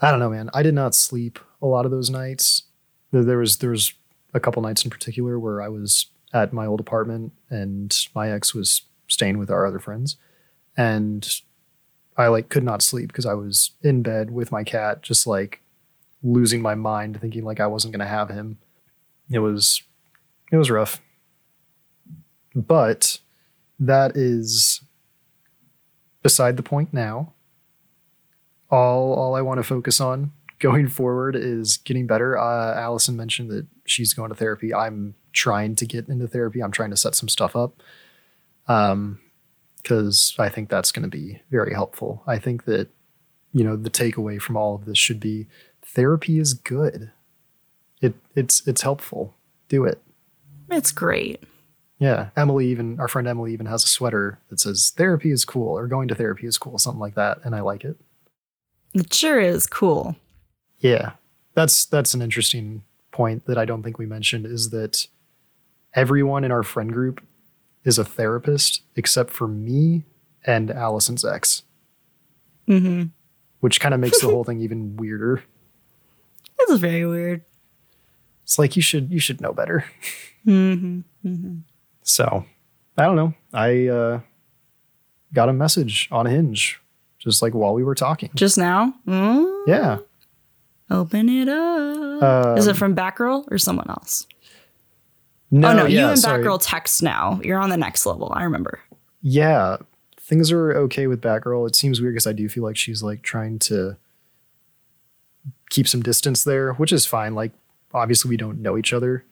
[0.00, 0.50] I don't know, man.
[0.54, 2.64] I did not sleep a lot of those nights.
[3.12, 3.92] There was there was
[4.32, 8.54] a couple nights in particular where I was at my old apartment, and my ex
[8.54, 10.16] was staying with our other friends,
[10.76, 11.28] and
[12.16, 15.60] I like could not sleep because I was in bed with my cat, just like
[16.22, 18.58] losing my mind, thinking like I wasn't gonna have him.
[19.30, 19.82] It was
[20.52, 21.00] it was rough.
[22.54, 23.20] But
[23.78, 24.82] that is
[26.22, 27.32] beside the point now.
[28.70, 32.38] All all I want to focus on going forward is getting better.
[32.38, 34.72] Uh, Allison mentioned that she's going to therapy.
[34.72, 36.62] I'm trying to get into therapy.
[36.62, 37.82] I'm trying to set some stuff up.
[38.68, 39.20] Um,
[39.82, 42.22] because I think that's going to be very helpful.
[42.26, 42.88] I think that,
[43.52, 45.46] you know, the takeaway from all of this should be
[45.94, 47.10] therapy is good.
[48.00, 49.34] It it's it's helpful.
[49.68, 50.00] Do it.
[50.70, 51.42] It's great.
[51.98, 55.68] Yeah, Emily even our friend Emily even has a sweater that says therapy is cool
[55.76, 57.96] or going to therapy is cool, something like that, and I like it.
[58.94, 60.16] It sure is cool.
[60.78, 61.12] Yeah.
[61.54, 65.06] That's that's an interesting point that I don't think we mentioned is that
[65.94, 67.20] everyone in our friend group
[67.84, 70.04] is a therapist except for me
[70.46, 71.62] and Allison's ex,
[72.68, 73.08] Mm-hmm.
[73.60, 75.42] which kind of makes the whole thing even weirder.
[76.60, 77.42] This is very weird.
[78.42, 79.84] It's like you should you should know better.
[80.46, 81.00] Mm-hmm.
[81.28, 81.56] Mm-hmm.
[82.02, 82.44] So
[82.96, 83.34] I don't know.
[83.52, 84.20] I uh,
[85.34, 86.80] got a message on Hinge
[87.18, 88.30] just like while we were talking.
[88.34, 88.94] Just now?
[89.06, 89.98] Mm, Yeah.
[90.90, 92.58] Open it up.
[92.58, 94.26] is it Um, from Batgirl or someone else?
[95.52, 96.42] No, oh no, yeah, you and sorry.
[96.42, 97.40] Batgirl text now.
[97.44, 98.32] You're on the next level.
[98.34, 98.80] I remember.
[99.22, 99.76] Yeah,
[100.18, 101.68] things are okay with Batgirl.
[101.68, 103.96] It seems weird because I do feel like she's like trying to
[105.70, 107.34] keep some distance there, which is fine.
[107.34, 107.52] Like,
[107.94, 109.24] obviously, we don't know each other.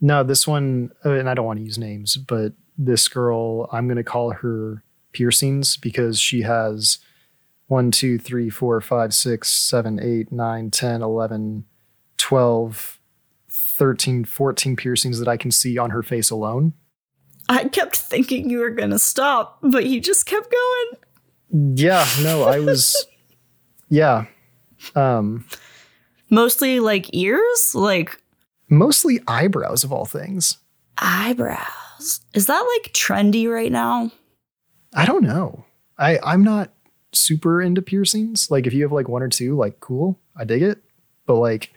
[0.00, 3.86] No, this one, uh, and I don't want to use names, but this girl, I'm
[3.86, 4.82] going to call her
[5.12, 6.98] piercings because she has
[7.68, 11.64] one, two, three, four, five, six, seven, eight, nine, 10, 11,
[12.18, 12.98] 12,
[13.50, 16.74] 13, 14 piercings that I can see on her face alone.
[17.48, 21.76] I kept thinking you were gonna stop, but you just kept going.
[21.76, 23.06] Yeah, no, I was
[23.90, 24.26] yeah.
[24.94, 25.46] Um
[26.30, 28.20] Mostly like ears, like
[28.68, 30.58] mostly eyebrows of all things.
[30.98, 32.20] eyebrows.
[32.34, 34.10] Is that like trendy right now?
[34.94, 35.64] I don't know.
[35.98, 36.70] I I'm not
[37.12, 38.50] super into piercings.
[38.50, 40.78] Like if you have like one or two, like cool, I dig it.
[41.26, 41.72] But like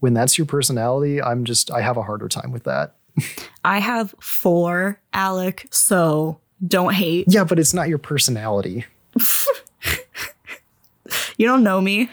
[0.00, 2.94] when that's your personality, I'm just I have a harder time with that.
[3.64, 7.26] I have four, Alec, so don't hate.
[7.28, 8.84] Yeah, but it's not your personality.
[11.38, 12.08] You don't know me.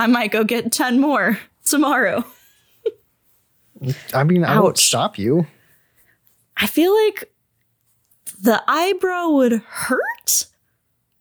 [0.00, 2.24] I might go get 10 more tomorrow.
[4.14, 5.46] I mean, I won't stop you.
[6.56, 7.30] I feel like
[8.40, 10.46] the eyebrow would hurt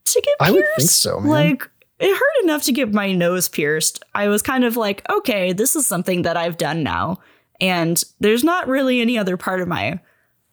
[0.06, 0.42] to get pierced.
[0.42, 1.30] I would think so, man.
[1.30, 4.02] Like it hurt enough to get my nose pierced.
[4.16, 7.18] I was kind of like, okay, this is something that I've done now.
[7.60, 10.00] And there's not really any other part of my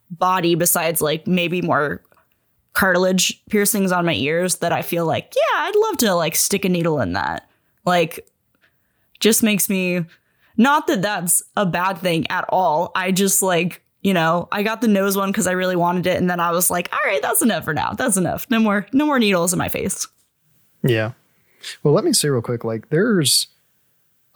[0.09, 2.03] body besides like maybe more
[2.73, 6.65] cartilage piercings on my ears that I feel like, yeah, I'd love to like stick
[6.65, 7.49] a needle in that.
[7.87, 8.29] Like
[9.19, 10.05] just makes me
[10.57, 12.91] not that that's a bad thing at all.
[12.95, 16.17] I just like, you know, I got the nose one because I really wanted it,
[16.17, 17.93] and then I was like, all right, that's enough for now.
[17.93, 18.45] That's enough.
[18.49, 20.07] No more, no more needles in my face.
[20.83, 21.13] Yeah.
[21.81, 23.47] Well, let me say real quick, like there's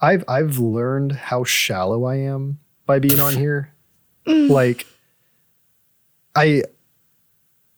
[0.00, 3.72] I've I've learned how shallow I am by being on here.
[4.26, 4.50] Mm.
[4.50, 4.86] Like
[6.34, 6.62] I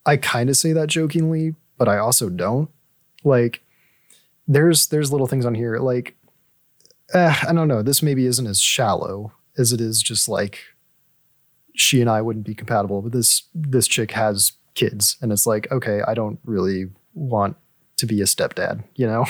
[0.06, 2.70] I kind of say that jokingly, but I also don't.
[3.24, 3.63] Like
[4.46, 6.16] there's there's little things on here like
[7.12, 10.60] uh, I don't know, this maybe isn't as shallow as it is just like
[11.76, 15.70] she and I wouldn't be compatible, but this this chick has kids and it's like,
[15.70, 17.56] okay, I don't really want
[17.96, 19.24] to be a stepdad, you know?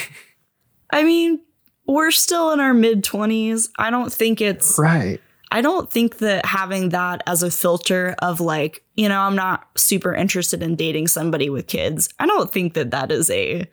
[0.91, 1.41] I mean,
[1.87, 3.69] we're still in our mid 20s.
[3.79, 5.21] I don't think it's, Right.
[5.51, 9.69] I don't think that having that as a filter of like, you know, I'm not
[9.77, 12.09] super interested in dating somebody with kids.
[12.19, 13.69] I don't think that that is a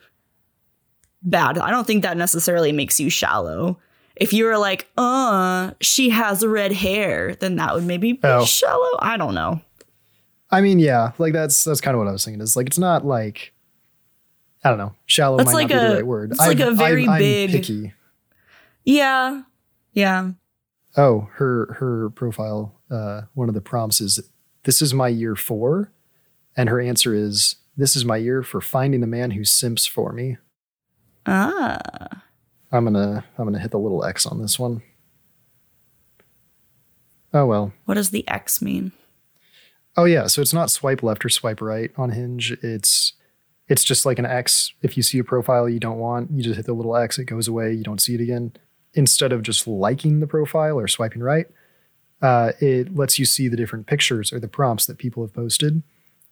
[1.23, 1.57] bad.
[1.57, 3.77] I don't think that necessarily makes you shallow.
[4.15, 8.45] If you were like, uh, she has red hair, then that would maybe be Oh.
[8.45, 8.97] shallow.
[8.99, 9.61] I don't know.
[10.51, 12.41] I mean, yeah, like that's that's kind of what I was thinking.
[12.41, 13.53] Is like it's not like
[14.63, 16.31] I don't know, shallow That's might like not be a- the right word.
[16.31, 17.93] it's like I'm- a very I'm, I'm big- picky.
[18.83, 19.43] Yeah.
[19.93, 20.31] Yeah.
[20.97, 22.75] Oh, her her profile.
[22.89, 24.19] Uh, one of the prompts is,
[24.63, 25.91] "This is my year four,"
[26.57, 30.11] and her answer is, "This is my year for finding the man who simps for
[30.11, 30.37] me."
[31.25, 32.23] Ah.
[32.71, 34.81] I'm gonna I'm gonna hit the little X on this one.
[37.33, 37.73] Oh well.
[37.85, 38.91] What does the X mean?
[39.97, 42.51] Oh yeah, so it's not swipe left or swipe right on Hinge.
[42.63, 43.13] It's
[43.67, 44.73] it's just like an X.
[44.81, 47.17] If you see a profile you don't want, you just hit the little X.
[47.19, 47.73] It goes away.
[47.73, 48.53] You don't see it again.
[48.93, 51.47] Instead of just liking the profile or swiping right,
[52.21, 55.83] uh, it lets you see the different pictures or the prompts that people have posted.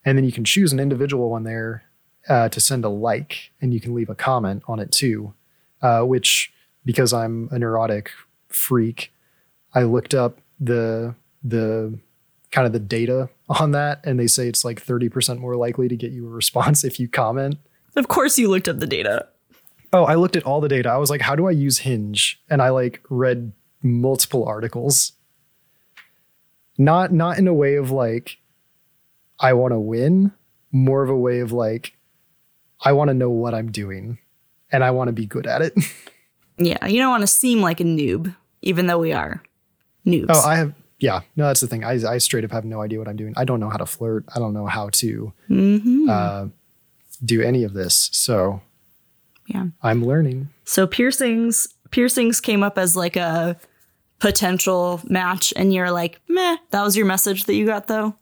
[0.04, 1.84] And then you can choose an individual one there
[2.30, 5.34] uh, to send a like, and you can leave a comment on it too.
[5.82, 6.54] Uh, which,
[6.86, 8.12] because I'm a neurotic
[8.50, 9.14] freak,
[9.74, 11.98] I looked up the the
[12.52, 15.96] kind of the data on that, and they say it's like 30% more likely to
[15.96, 17.58] get you a response if you comment.
[17.96, 19.28] Of course, you looked up the data.
[19.92, 20.90] Oh, I looked at all the data.
[20.90, 22.40] I was like, how do I use Hinge?
[22.50, 25.14] And I like read multiple articles.
[26.78, 28.38] Not not in a way of like
[29.40, 30.32] I want to win,
[30.72, 31.94] more of a way of like
[32.84, 34.18] I want to know what I'm doing
[34.72, 35.74] and I want to be good at it.
[36.62, 39.42] Yeah, you don't want to seem like a noob, even though we are
[40.06, 40.26] noobs.
[40.28, 41.86] oh, I have yeah, no, that's the thing.
[41.86, 43.34] I I straight up have no idea what I'm doing.
[43.38, 44.26] I don't know how to flirt.
[44.36, 46.10] I don't know how to Mhm.
[46.10, 46.48] uh,
[47.24, 48.10] do any of this.
[48.12, 48.60] So
[49.48, 49.68] yeah.
[49.82, 50.50] I'm learning.
[50.66, 53.56] So piercings, piercings came up as like a
[54.20, 56.58] potential match, and you're like, meh.
[56.72, 58.16] That was your message that you got though.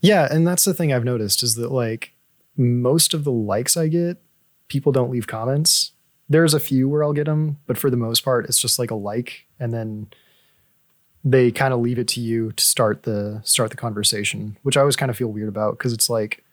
[0.00, 2.12] Yeah, and that's the thing I've noticed is that like
[2.58, 4.18] most of the likes I get,
[4.68, 5.92] people don't leave comments.
[6.28, 8.90] There's a few where I'll get them, but for the most part, it's just like
[8.90, 10.08] a like, and then
[11.24, 14.80] they kind of leave it to you to start the start the conversation, which I
[14.80, 16.44] always kind of feel weird about because it's like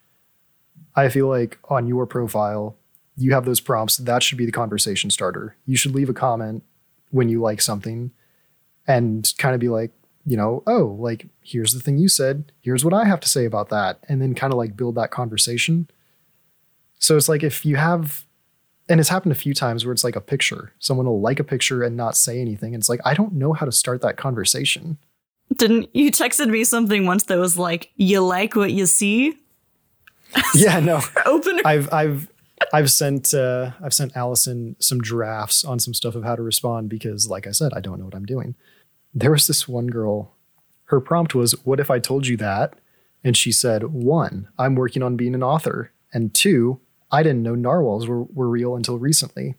[0.95, 2.77] I feel like on your profile,
[3.17, 3.97] you have those prompts.
[3.97, 5.55] That should be the conversation starter.
[5.65, 6.63] You should leave a comment
[7.11, 8.11] when you like something,
[8.87, 9.91] and kind of be like,
[10.25, 13.45] you know, oh, like here's the thing you said, here's what I have to say
[13.45, 15.89] about that, and then kind of like build that conversation.
[16.99, 18.25] So it's like if you have,
[18.87, 21.43] and it's happened a few times where it's like a picture, someone will like a
[21.43, 22.73] picture and not say anything.
[22.73, 24.97] And it's like, I don't know how to start that conversation.
[25.55, 29.37] Didn't you texted me something once that was like, you like what you see?
[30.55, 32.29] yeah, no, Open I've, I've,
[32.73, 36.89] I've sent, uh, I've sent Allison some drafts on some stuff of how to respond
[36.89, 38.55] because, like I said, I don't know what I'm doing.
[39.13, 40.35] There was this one girl,
[40.85, 42.73] her prompt was, What if I told you that?
[43.23, 45.91] And she said, One, I'm working on being an author.
[46.13, 46.79] And two,
[47.15, 49.55] I didn't know narwhals were, were real until recently.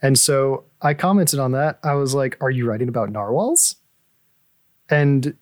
[0.00, 1.80] And so I commented on that.
[1.82, 3.76] I was like, Are you writing about narwhals?
[4.88, 5.36] And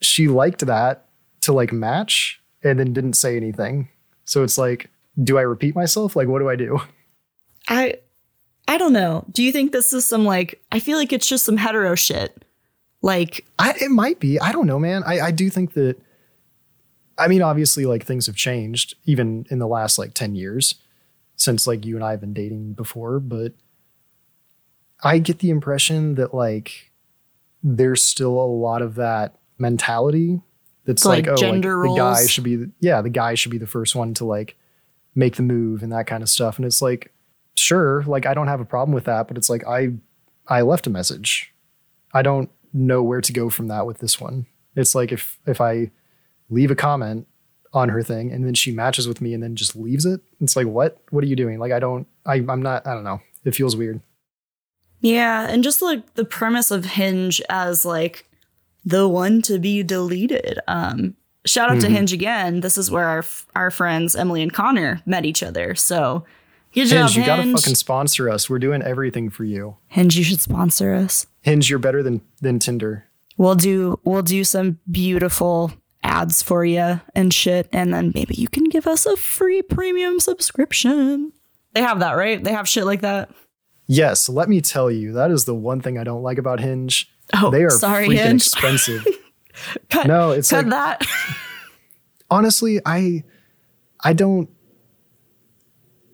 [0.00, 1.08] she liked that
[1.40, 3.88] to like match and then didn't say anything.
[4.24, 4.90] So it's like,
[5.22, 6.14] do I repeat myself?
[6.14, 6.80] Like, what do I do?
[7.68, 7.96] I
[8.68, 9.24] I don't know.
[9.32, 12.44] Do you think this is some like I feel like it's just some hetero shit.
[13.02, 14.38] Like I, it might be.
[14.38, 15.02] I don't know, man.
[15.04, 15.96] I, I do think that.
[17.18, 20.76] I mean, obviously, like things have changed even in the last like ten years
[21.36, 23.52] since like you and I have been dating before, but
[25.02, 26.90] I get the impression that like
[27.62, 30.40] there's still a lot of that mentality
[30.84, 33.50] that's Like like, oh, gender like the guy should be the, yeah, the guy should
[33.50, 34.56] be the first one to like
[35.14, 36.56] make the move and that kind of stuff.
[36.56, 37.12] And it's like,
[37.56, 39.90] sure, like I don't have a problem with that, but it's like I
[40.46, 41.52] I left a message.
[42.14, 44.46] I don't know where to go from that with this one.
[44.76, 45.90] It's like if if I
[46.50, 47.26] leave a comment
[47.74, 50.56] on her thing and then she matches with me and then just leaves it, it's
[50.56, 50.98] like what?
[51.10, 51.58] What are you doing?
[51.58, 53.20] Like I don't I I'm not I don't know.
[53.44, 54.00] It feels weird.
[55.00, 58.28] Yeah, and just like the premise of Hinge as like
[58.84, 60.58] the one to be deleted.
[60.66, 61.14] Um,
[61.46, 61.92] shout out to Mhm.
[61.92, 62.60] Hinge again.
[62.60, 65.74] This is where our our friends Emily and Connor met each other.
[65.76, 66.24] So
[66.72, 68.50] good job, Hinge, you gotta fucking sponsor us.
[68.50, 69.76] We're doing everything for you.
[69.88, 71.26] Hinge, you should sponsor us.
[71.42, 73.04] Hinge, you're better than than Tinder.
[73.36, 78.48] We'll do we'll do some beautiful ads for you and shit, and then maybe you
[78.48, 81.32] can give us a free premium subscription.
[81.74, 82.42] They have that, right?
[82.42, 83.30] They have shit like that.
[83.86, 87.10] Yes, let me tell you, that is the one thing I don't like about Hinge.
[87.34, 88.42] Oh, They are sorry, freaking Hinge.
[88.46, 89.06] expensive.
[89.90, 91.06] Cut, no, it's cut like that.
[92.30, 93.24] honestly, I
[94.04, 94.48] I don't.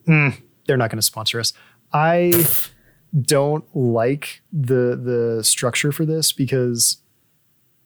[0.09, 1.53] Mm, they're not going to sponsor us.
[1.93, 2.47] I
[3.21, 4.97] don't like the
[5.37, 6.99] the structure for this because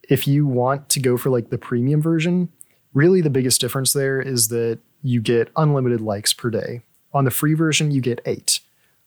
[0.08, 2.48] if you want to go for like the premium version,
[2.94, 6.82] really the biggest difference there is that you get unlimited likes per day.
[7.12, 8.60] On the free version, you get eight,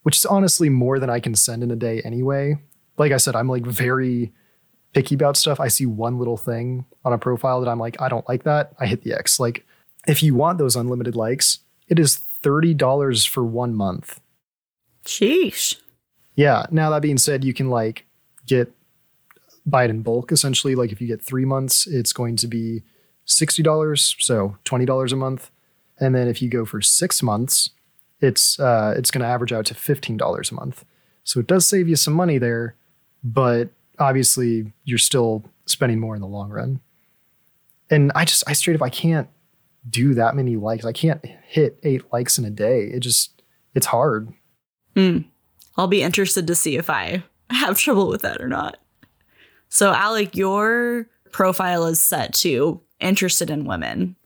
[0.04, 2.56] which is honestly more than I can send in a day anyway.
[2.98, 4.32] Like I said, I'm like very
[4.94, 5.60] picky about stuff.
[5.60, 8.74] I see one little thing on a profile that I'm like, I don't like that.
[8.80, 9.40] I hit the X.
[9.40, 9.66] Like,
[10.08, 14.20] if you want those unlimited likes, it is $30 for one month.
[15.06, 15.78] Sheesh.
[16.36, 16.66] Yeah.
[16.72, 18.06] Now, that being said, you can like
[18.46, 18.74] get
[19.66, 20.76] buy it in bulk essentially.
[20.76, 22.84] Like, if you get three months, it's going to be
[23.28, 25.52] $60, so $20 a month.
[26.00, 27.70] And then if you go for six months,
[28.20, 30.86] it's uh, it's going to average out to $15 a month.
[31.24, 32.76] So it does save you some money there,
[33.24, 36.82] but obviously you're still spending more in the long run.
[37.90, 39.28] And I just, I straight up, I can't
[39.90, 40.86] do that many likes.
[40.86, 42.84] I can't hit eight likes in a day.
[42.86, 43.42] It just,
[43.76, 44.34] it's hard.
[44.96, 45.20] Hmm.
[45.78, 48.78] I'll be interested to see if I have trouble with that or not.
[49.72, 54.18] So, Alec, your profile is set to interested in women.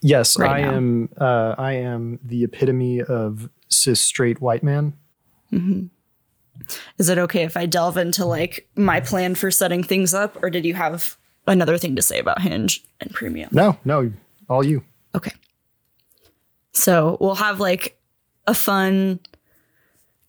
[0.00, 0.74] Yes, right I now.
[0.74, 1.08] am.
[1.18, 4.94] Uh, I am the epitome of cis straight white man.
[6.98, 10.48] Is it okay if I delve into like my plan for setting things up, or
[10.48, 13.50] did you have another thing to say about Hinge and Premium?
[13.52, 14.10] No, no,
[14.48, 14.82] all you.
[15.14, 15.32] Okay.
[16.72, 17.98] So we'll have like
[18.46, 19.20] a fun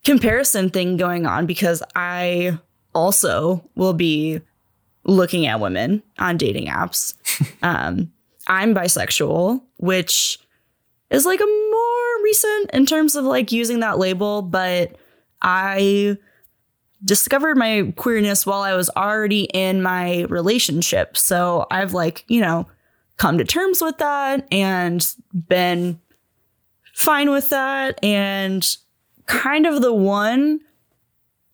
[0.04, 2.60] comparison thing going on because I
[2.98, 4.42] also will be
[5.04, 7.14] looking at women on dating apps.
[7.62, 8.12] um,
[8.48, 10.40] I'm bisexual, which
[11.10, 14.96] is like a more recent in terms of like using that label, but
[15.42, 16.18] I
[17.06, 21.16] discovered my queerness while I was already in my relationship.
[21.16, 22.68] So I've like, you know,
[23.18, 26.00] come to terms with that and been
[26.94, 28.04] fine with that.
[28.04, 28.68] And
[29.28, 30.62] kind of the one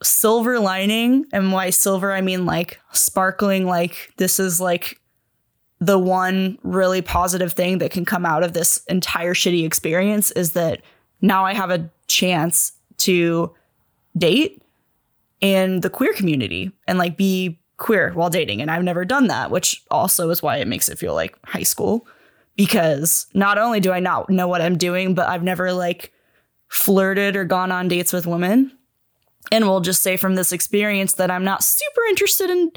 [0.04, 5.00] silver lining, and why silver, I mean like sparkling, like this is like
[5.80, 10.54] the one really positive thing that can come out of this entire shitty experience is
[10.54, 10.82] that
[11.22, 13.54] now I have a chance to
[14.18, 14.62] date
[15.42, 18.62] in the queer community and like be queer while dating.
[18.62, 21.64] And I've never done that, which also is why it makes it feel like high
[21.64, 22.08] school.
[22.56, 26.14] Because not only do I not know what I'm doing, but I've never like
[26.70, 28.72] flirted or gone on dates with women.
[29.52, 32.72] And we'll just say from this experience that I'm not super interested in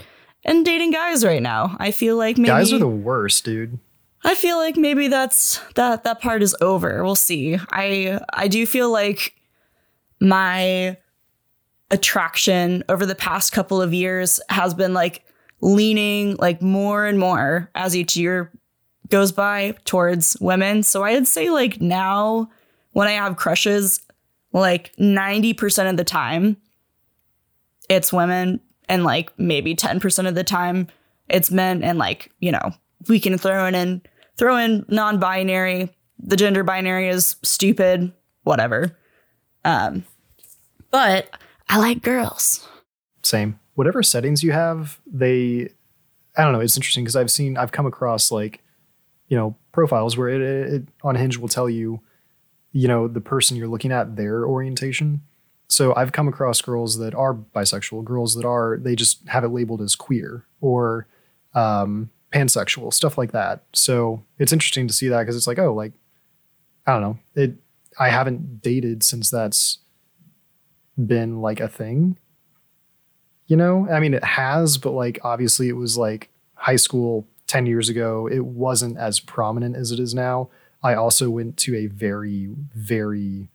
[0.44, 1.76] in dating guys right now.
[1.78, 3.78] I feel like maybe Guys are the worst, dude.
[4.24, 7.02] I feel like maybe that's that that part is over.
[7.04, 7.58] We'll see.
[7.70, 9.34] I I do feel like
[10.20, 10.96] my
[11.90, 15.24] attraction over the past couple of years has been like
[15.60, 18.52] leaning like more and more as each year
[19.08, 20.82] goes by towards women.
[20.82, 22.50] So I'd say like now
[22.92, 24.00] when I have crushes,
[24.60, 26.56] like 90% of the time
[27.88, 30.88] it's women and like maybe 10% of the time
[31.28, 32.72] it's men and like, you know,
[33.08, 34.02] we can throw in
[34.36, 35.94] throw in non-binary.
[36.18, 38.96] The gender binary is stupid, whatever.
[39.64, 40.04] Um
[40.90, 41.28] but
[41.68, 42.66] I like girls.
[43.22, 43.58] Same.
[43.74, 45.68] Whatever settings you have, they,
[46.36, 46.60] I don't know.
[46.60, 48.62] It's interesting because I've seen, I've come across like,
[49.28, 52.00] you know, profiles where it, it, it on Hinge will tell you,
[52.76, 55.22] you know, the person you're looking at, their orientation.
[55.66, 59.48] So I've come across girls that are bisexual, girls that are, they just have it
[59.48, 61.06] labeled as queer or
[61.54, 63.64] um, pansexual, stuff like that.
[63.72, 65.94] So it's interesting to see that because it's like, oh, like,
[66.86, 67.18] I don't know.
[67.34, 67.54] It,
[67.98, 69.78] I haven't dated since that's
[70.98, 72.18] been like a thing.
[73.46, 77.64] You know, I mean, it has, but like obviously it was like high school 10
[77.64, 78.28] years ago.
[78.30, 80.50] It wasn't as prominent as it is now.
[80.82, 83.48] I also went to a very, very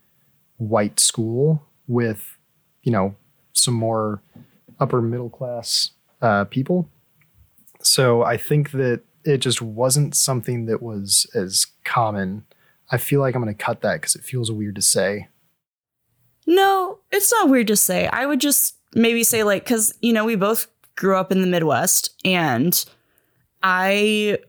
[0.57, 2.37] white school with,
[2.83, 3.15] you know,
[3.53, 4.21] some more
[4.79, 5.91] upper middle class
[6.21, 6.89] uh, people.
[7.81, 12.45] So I think that it just wasn't something that was as common.
[12.91, 15.29] I feel like I'm going to cut that because it feels weird to say.
[16.47, 18.07] No, it's not weird to say.
[18.07, 21.47] I would just maybe say like cuz you know, we both grew up in the
[21.47, 22.83] Midwest and
[23.63, 24.39] I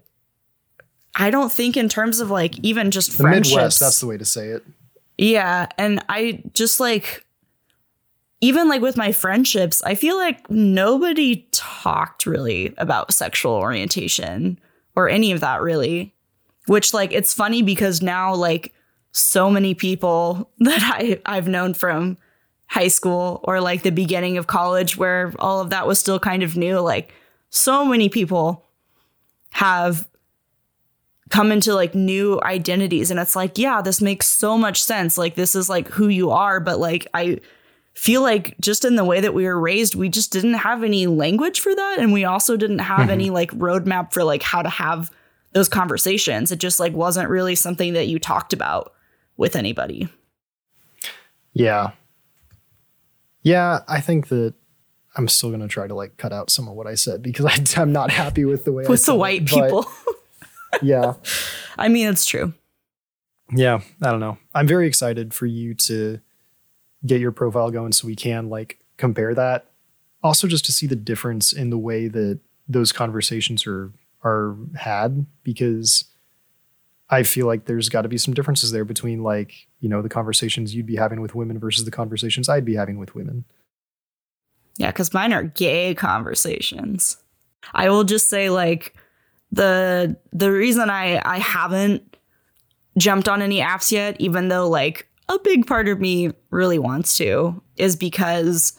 [1.15, 3.55] I don't think in terms of like even just The friendships.
[3.55, 4.65] Midwest, that's the way to say it.
[5.19, 7.25] Yeah, and I just like
[8.41, 14.59] even like with my friendships, I feel like nobody talked really about sexual orientation
[14.97, 16.15] or any of that really.
[16.67, 18.73] Which like it's funny because now like
[19.13, 22.17] so many people that I I've known from
[22.67, 26.43] high school or like the beginning of college where all of that was still kind
[26.43, 27.13] of new, like
[27.51, 28.65] so many people
[29.51, 30.09] have
[31.33, 33.11] come into like new identities.
[33.11, 35.17] And it's like yeah this makes so much sense.
[35.17, 36.61] Like this is like who you are.
[36.61, 37.41] But like i
[37.95, 41.07] feel like just in the way that we were raised we just didn't have any
[41.07, 41.97] language for that.
[41.99, 43.11] And we also didn't have mm-hmm.
[43.11, 45.11] any like roadmap for like how to have
[45.53, 46.53] those conversations.
[46.53, 48.93] It just like wasn't really something that you talked about
[49.37, 50.09] with anybody.
[51.55, 51.93] Yeah.
[53.43, 54.55] Yeah, I think that
[55.15, 57.47] I'm still going to try to like cut out some of what I said because
[57.77, 59.87] I, I'm not happy with the way I with the it, white but people
[60.81, 61.15] yeah.
[61.77, 62.55] i mean it's true
[63.55, 64.39] Yeah, I don't know.
[64.55, 66.21] I'm very excited for you to
[67.05, 69.67] get your profile going so we can like compare that.
[70.23, 73.93] Also just to see the difference in the way that those conversations are
[74.25, 76.05] are had because
[77.11, 80.09] I feel like there's got to be some differences there between like, you know, the
[80.09, 83.45] conversations you'd be having with women versus the conversations I'd be having with women.
[84.79, 87.19] Yeah, because mine are gay conversations.
[87.75, 88.95] I will just say like
[89.53, 92.17] the the reason I I haven't
[92.99, 97.17] jumped on any apps yet, even though like a big part of me really wants
[97.19, 98.79] to, is because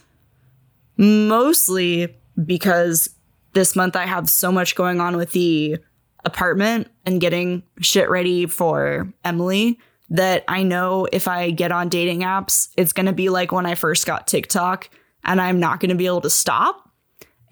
[0.98, 2.16] mostly
[2.46, 3.10] because
[3.54, 5.78] this month I have so much going on with the
[6.26, 12.22] apartment and getting shit ready for Emily that I know if I get on dating
[12.22, 14.90] apps, it's going to be like when I first got TikTok
[15.24, 16.83] and I'm not going to be able to stop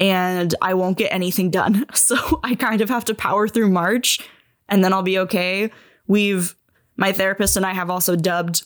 [0.01, 1.85] and I won't get anything done.
[1.95, 4.19] So I kind of have to power through March
[4.67, 5.71] and then I'll be okay.
[6.07, 6.55] We've,
[6.97, 8.63] my therapist and I have also dubbed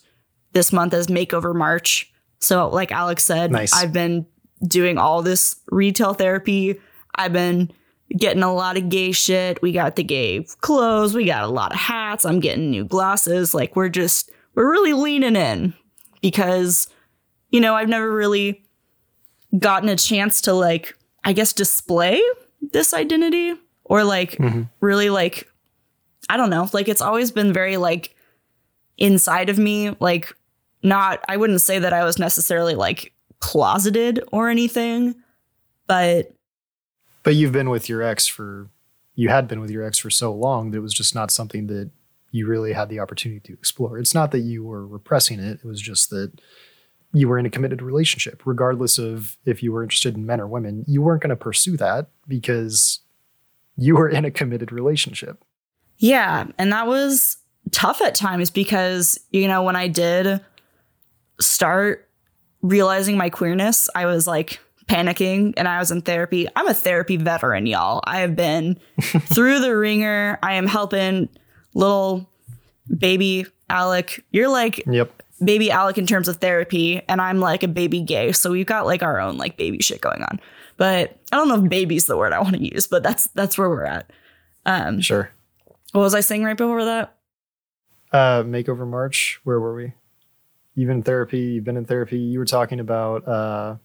[0.54, 2.12] this month as Makeover March.
[2.40, 3.74] So, like Alec said, Nice.
[3.74, 4.26] I've been
[4.66, 6.80] doing all this retail therapy.
[7.16, 7.72] I've been
[8.18, 9.62] getting a lot of gay shit.
[9.62, 11.14] We got the gay clothes.
[11.14, 12.26] We got a lot of hats.
[12.26, 13.54] I'm getting new glasses.
[13.54, 15.74] Like we're just we're really leaning in
[16.22, 16.88] because
[17.50, 18.64] you know, I've never really
[19.58, 22.22] gotten a chance to like I guess display
[22.62, 24.64] this identity or like mm-hmm.
[24.80, 25.50] really like
[26.30, 28.16] I don't know, like it's always been very like
[28.98, 30.34] inside of me, like
[30.82, 35.16] not I wouldn't say that I was necessarily like closeted or anything,
[35.88, 36.34] but
[37.24, 38.70] But you've been with your ex for,
[39.16, 41.68] you had been with your ex for so long that it was just not something
[41.68, 41.90] that
[42.32, 43.98] you really had the opportunity to explore.
[43.98, 46.34] It's not that you were repressing it, it was just that
[47.16, 50.48] you were in a committed relationship, regardless of if you were interested in men or
[50.48, 50.84] women.
[50.86, 53.00] You weren't going to pursue that because
[53.78, 55.44] you were in a committed relationship.
[55.98, 57.38] Yeah, and that was
[57.72, 60.42] tough at times because you know when I did
[61.40, 62.10] start
[62.62, 66.48] realizing my queerness, I was like panicking and I was in therapy.
[66.54, 68.02] I'm a therapy veteran, y'all.
[68.04, 70.38] I have been through the wringer.
[70.44, 71.30] I am helping
[71.74, 72.30] little
[72.98, 74.24] baby Alec.
[74.32, 75.24] You're like Yep.
[75.44, 78.32] Baby Alec in terms of therapy, and I'm like a baby gay.
[78.32, 80.40] So we've got like our own like baby shit going on.
[80.78, 83.58] But I don't know if baby's the word I want to use, but that's that's
[83.58, 84.12] where we're at.
[84.66, 85.30] Um, Sure.
[85.92, 87.16] what was I saying right before that?
[88.12, 89.94] Uh, Makeover March, where were we?
[90.74, 92.18] You've been in therapy, you've been in therapy.
[92.18, 93.76] You were talking about, uh,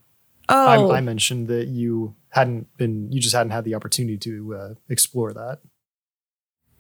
[0.49, 4.55] Oh, I, I mentioned that you hadn't been, you just hadn't had the opportunity to
[4.55, 5.61] uh, explore that.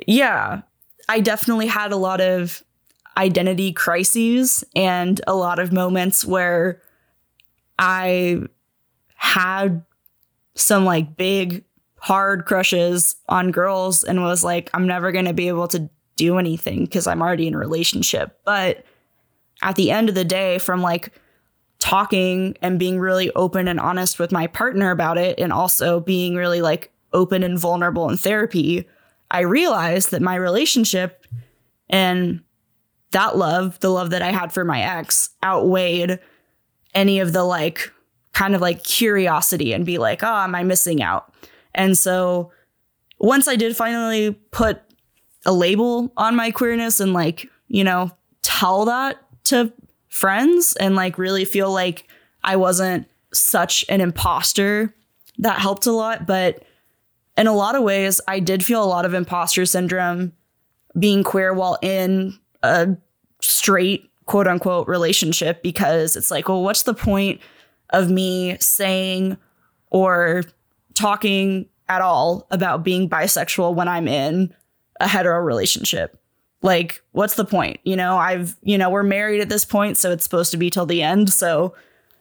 [0.06, 0.62] yeah.
[1.08, 2.62] I definitely had a lot of
[3.16, 6.80] identity crises and a lot of moments where
[7.78, 8.42] I
[9.14, 9.82] had
[10.54, 11.64] some like big
[11.98, 16.38] hard crushes on girls and was like I'm never going to be able to do
[16.38, 18.38] anything because I'm already in a relationship.
[18.44, 18.84] But
[19.62, 21.12] at the end of the day from like
[21.78, 26.34] talking and being really open and honest with my partner about it and also being
[26.34, 28.86] really like open and vulnerable in therapy,
[29.30, 31.26] I realized that my relationship
[31.88, 32.42] and
[33.12, 36.18] that love, the love that I had for my ex, outweighed
[36.94, 37.92] any of the like
[38.32, 41.32] kind of like curiosity and be like, oh, am I missing out?
[41.74, 42.52] And so
[43.18, 44.80] once I did finally put
[45.44, 48.10] a label on my queerness and like, you know,
[48.42, 49.72] tell that to
[50.08, 52.08] friends and like really feel like
[52.42, 54.94] I wasn't such an imposter,
[55.38, 56.26] that helped a lot.
[56.26, 56.64] But
[57.36, 60.32] in a lot of ways, I did feel a lot of imposter syndrome
[60.98, 62.96] being queer while in a
[63.40, 67.40] straight quote unquote relationship because it's like, well, what's the point
[67.90, 69.36] of me saying
[69.90, 70.44] or
[70.94, 74.54] talking at all about being bisexual when I'm in
[75.00, 76.16] a hetero relationship?
[76.62, 77.80] Like, what's the point?
[77.84, 80.68] You know, I've, you know, we're married at this point, so it's supposed to be
[80.68, 81.32] till the end.
[81.32, 81.74] So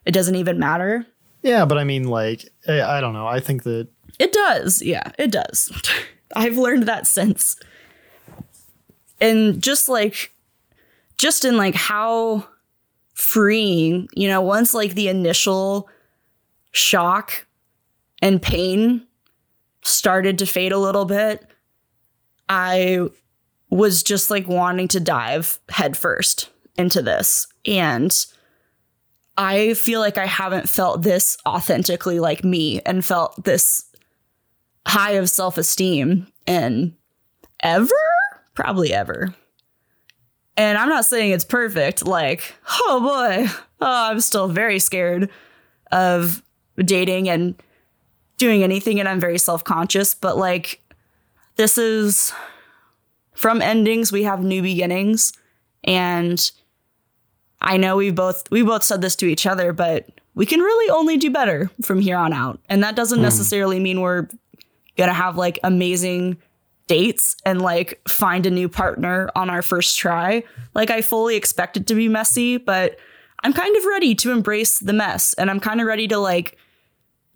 [0.05, 1.05] it doesn't even matter.
[1.43, 3.27] Yeah, but I mean, like, I, I don't know.
[3.27, 3.87] I think that
[4.17, 4.81] It does.
[4.81, 5.71] Yeah, it does.
[6.35, 7.57] I've learned that since.
[9.21, 10.33] And just like,
[11.17, 12.47] just in like how
[13.13, 15.89] freeing, you know, once like the initial
[16.71, 17.45] shock
[18.21, 19.05] and pain
[19.83, 21.45] started to fade a little bit,
[22.47, 23.07] I
[23.69, 27.47] was just like wanting to dive headfirst into this.
[27.65, 28.13] And
[29.37, 33.85] I feel like I haven't felt this authentically like me and felt this
[34.87, 36.95] high of self esteem in
[37.61, 37.93] ever?
[38.59, 39.33] Probably ever.
[40.57, 42.05] And I'm not saying it's perfect.
[42.05, 43.49] Like, oh boy,
[43.79, 45.29] oh, I'm still very scared
[45.93, 46.43] of
[46.77, 47.55] dating and
[48.37, 50.13] doing anything, and I'm very self conscious.
[50.13, 50.81] But like,
[51.55, 52.33] this is
[53.33, 55.31] from endings, we have new beginnings.
[55.85, 56.51] And
[57.61, 60.89] I know we both we both said this to each other, but we can really
[60.89, 62.59] only do better from here on out.
[62.67, 63.23] And that doesn't hmm.
[63.23, 64.27] necessarily mean we're
[64.97, 66.35] gonna have like amazing
[66.89, 70.43] dates and like find a new partner on our first try.
[70.73, 72.97] Like I fully expect it to be messy, but
[73.43, 76.57] I'm kind of ready to embrace the mess and I'm kind of ready to like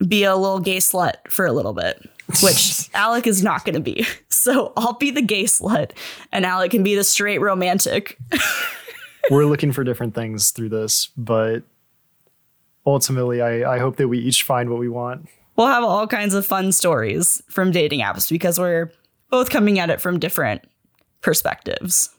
[0.05, 2.01] be a little gay slut for a little bit,
[2.41, 4.05] which Alec is not going to be.
[4.43, 5.91] So I'll be the gay slut
[6.33, 8.17] and Alec can be the straight romantic.
[9.31, 11.63] we're looking for different things through this, but
[12.85, 15.29] ultimately, I, I hope that we each find what we want.
[15.55, 18.91] we'll have all kinds of fun stories from dating apps because we're
[19.33, 20.61] both coming at it from different
[21.21, 22.11] perspectives.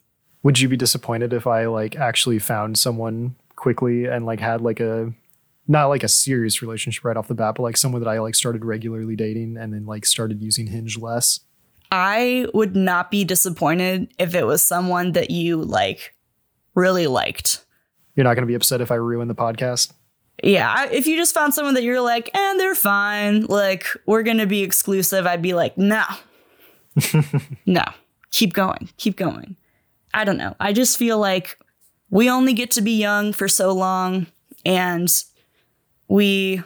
[0.42, 4.80] Would you be disappointed if I like actually found someone quickly and like had like
[4.80, 5.12] a
[5.68, 8.34] not like a serious relationship right off the bat, but like someone that I like
[8.34, 11.38] started regularly dating and then like started using Hinge less?
[11.92, 16.16] I would not be disappointed if it was someone that you like
[16.74, 17.64] really liked.
[18.16, 19.92] You're not going to be upset if I ruin the podcast?
[20.42, 24.38] Yeah, if you just found someone that you're like, and they're fine, like we're going
[24.38, 26.02] to be exclusive, I'd be like, no.
[27.66, 27.84] no.
[28.30, 28.88] Keep going.
[28.96, 29.56] Keep going.
[30.12, 30.54] I don't know.
[30.60, 31.58] I just feel like
[32.10, 34.26] we only get to be young for so long
[34.64, 35.12] and
[36.08, 36.62] we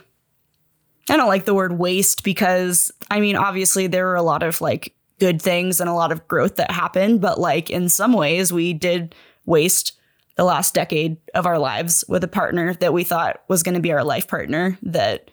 [1.11, 4.61] I don't like the word waste because I mean obviously there are a lot of
[4.61, 8.53] like good things and a lot of growth that happened, but like in some ways
[8.53, 9.15] we did
[9.47, 9.99] waste
[10.37, 13.81] the last decade of our lives with a partner that we thought was going to
[13.81, 15.31] be our life partner that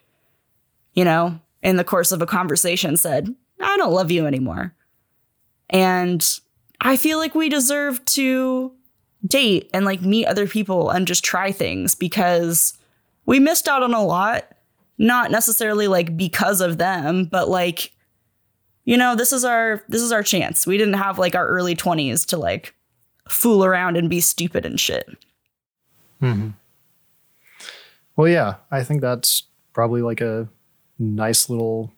[0.93, 4.74] you know, in the course of a conversation said, "I don't love you anymore."
[5.70, 6.24] And
[6.82, 8.72] I feel like we deserve to
[9.26, 12.78] date and like meet other people and just try things because
[13.26, 14.51] we missed out on a lot.
[14.97, 17.91] Not necessarily like because of them, but like,
[18.86, 20.66] you know, this is our this is our chance.
[20.66, 22.74] We didn't have like our early 20s to like
[23.28, 25.09] fool around and be stupid and shit.
[26.22, 26.51] Mm-hmm.
[28.16, 29.43] Well, yeah, I think that's
[29.74, 30.47] probably like a
[30.97, 31.91] nice little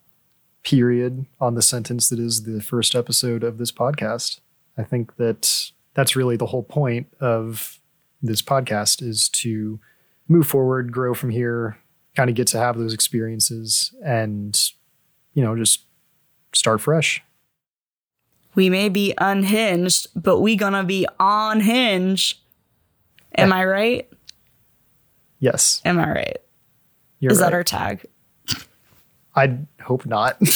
[0.68, 4.42] period on the sentence that is the first episode of this podcast.
[4.78, 7.80] I think that that's really the whole point of
[8.22, 9.80] this podcast is to
[10.28, 11.78] move forward, grow from here,
[12.18, 14.60] kind of get to have those experiences and
[15.34, 15.86] you know, just
[16.52, 17.24] start fresh.
[18.54, 22.44] We may be unhinged, but we gonna be on hinge.
[23.38, 24.10] Am I right?
[25.40, 25.82] Yes.
[25.86, 26.38] Am I right?
[27.20, 27.52] You're Is right.
[27.52, 28.06] that our tag?
[29.38, 30.42] I hope not.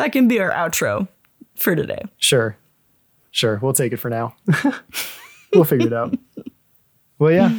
[0.00, 1.08] That can be our outro
[1.56, 2.02] for today.
[2.16, 2.56] Sure.
[3.32, 3.58] Sure.
[3.60, 4.34] We'll take it for now.
[5.52, 6.18] we'll figure it out.
[7.18, 7.54] Well, yeah.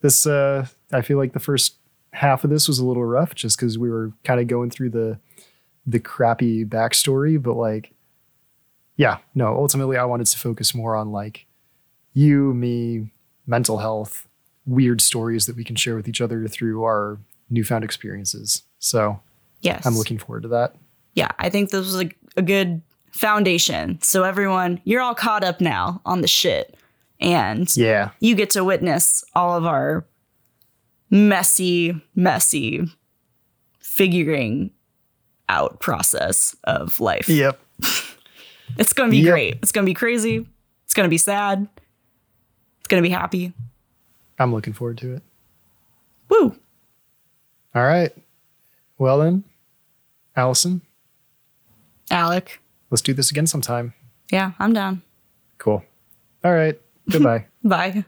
[0.00, 1.74] This uh I feel like the first
[2.14, 4.90] half of this was a little rough just because we were kind of going through
[4.90, 5.18] the
[5.86, 7.92] the crappy backstory, but like
[8.96, 11.44] yeah, no, ultimately I wanted to focus more on like
[12.14, 13.12] you, me,
[13.46, 14.26] mental health,
[14.64, 17.18] weird stories that we can share with each other through our
[17.54, 18.62] newfound experiences.
[18.78, 19.20] So
[19.60, 19.86] Yes.
[19.86, 20.74] I'm looking forward to that.
[21.14, 22.82] yeah, I think this was a, a good
[23.12, 23.98] foundation.
[24.02, 26.76] So everyone, you're all caught up now on the shit.
[27.20, 28.10] And Yeah.
[28.20, 30.04] you get to witness all of our
[31.10, 32.86] messy, messy
[33.78, 34.70] figuring
[35.48, 37.28] out process of life.
[37.28, 37.58] Yep.
[38.78, 39.30] It's going to be Yep.
[39.32, 39.54] great.
[39.62, 40.44] It's going to be crazy.
[40.84, 41.68] It's going to be sad.
[42.80, 43.52] It's going to be happy.
[44.38, 45.22] I'm looking forward to it.
[46.30, 46.56] Woo.
[47.74, 48.12] All right.
[48.98, 49.44] Well then,
[50.36, 50.82] Allison,
[52.10, 52.60] Alec.
[52.90, 53.94] let's do this again sometime.
[54.30, 55.02] Yeah, I'm down.
[55.58, 55.82] Cool.
[56.44, 56.80] All right.
[57.10, 57.46] Goodbye.
[57.64, 58.04] Bye.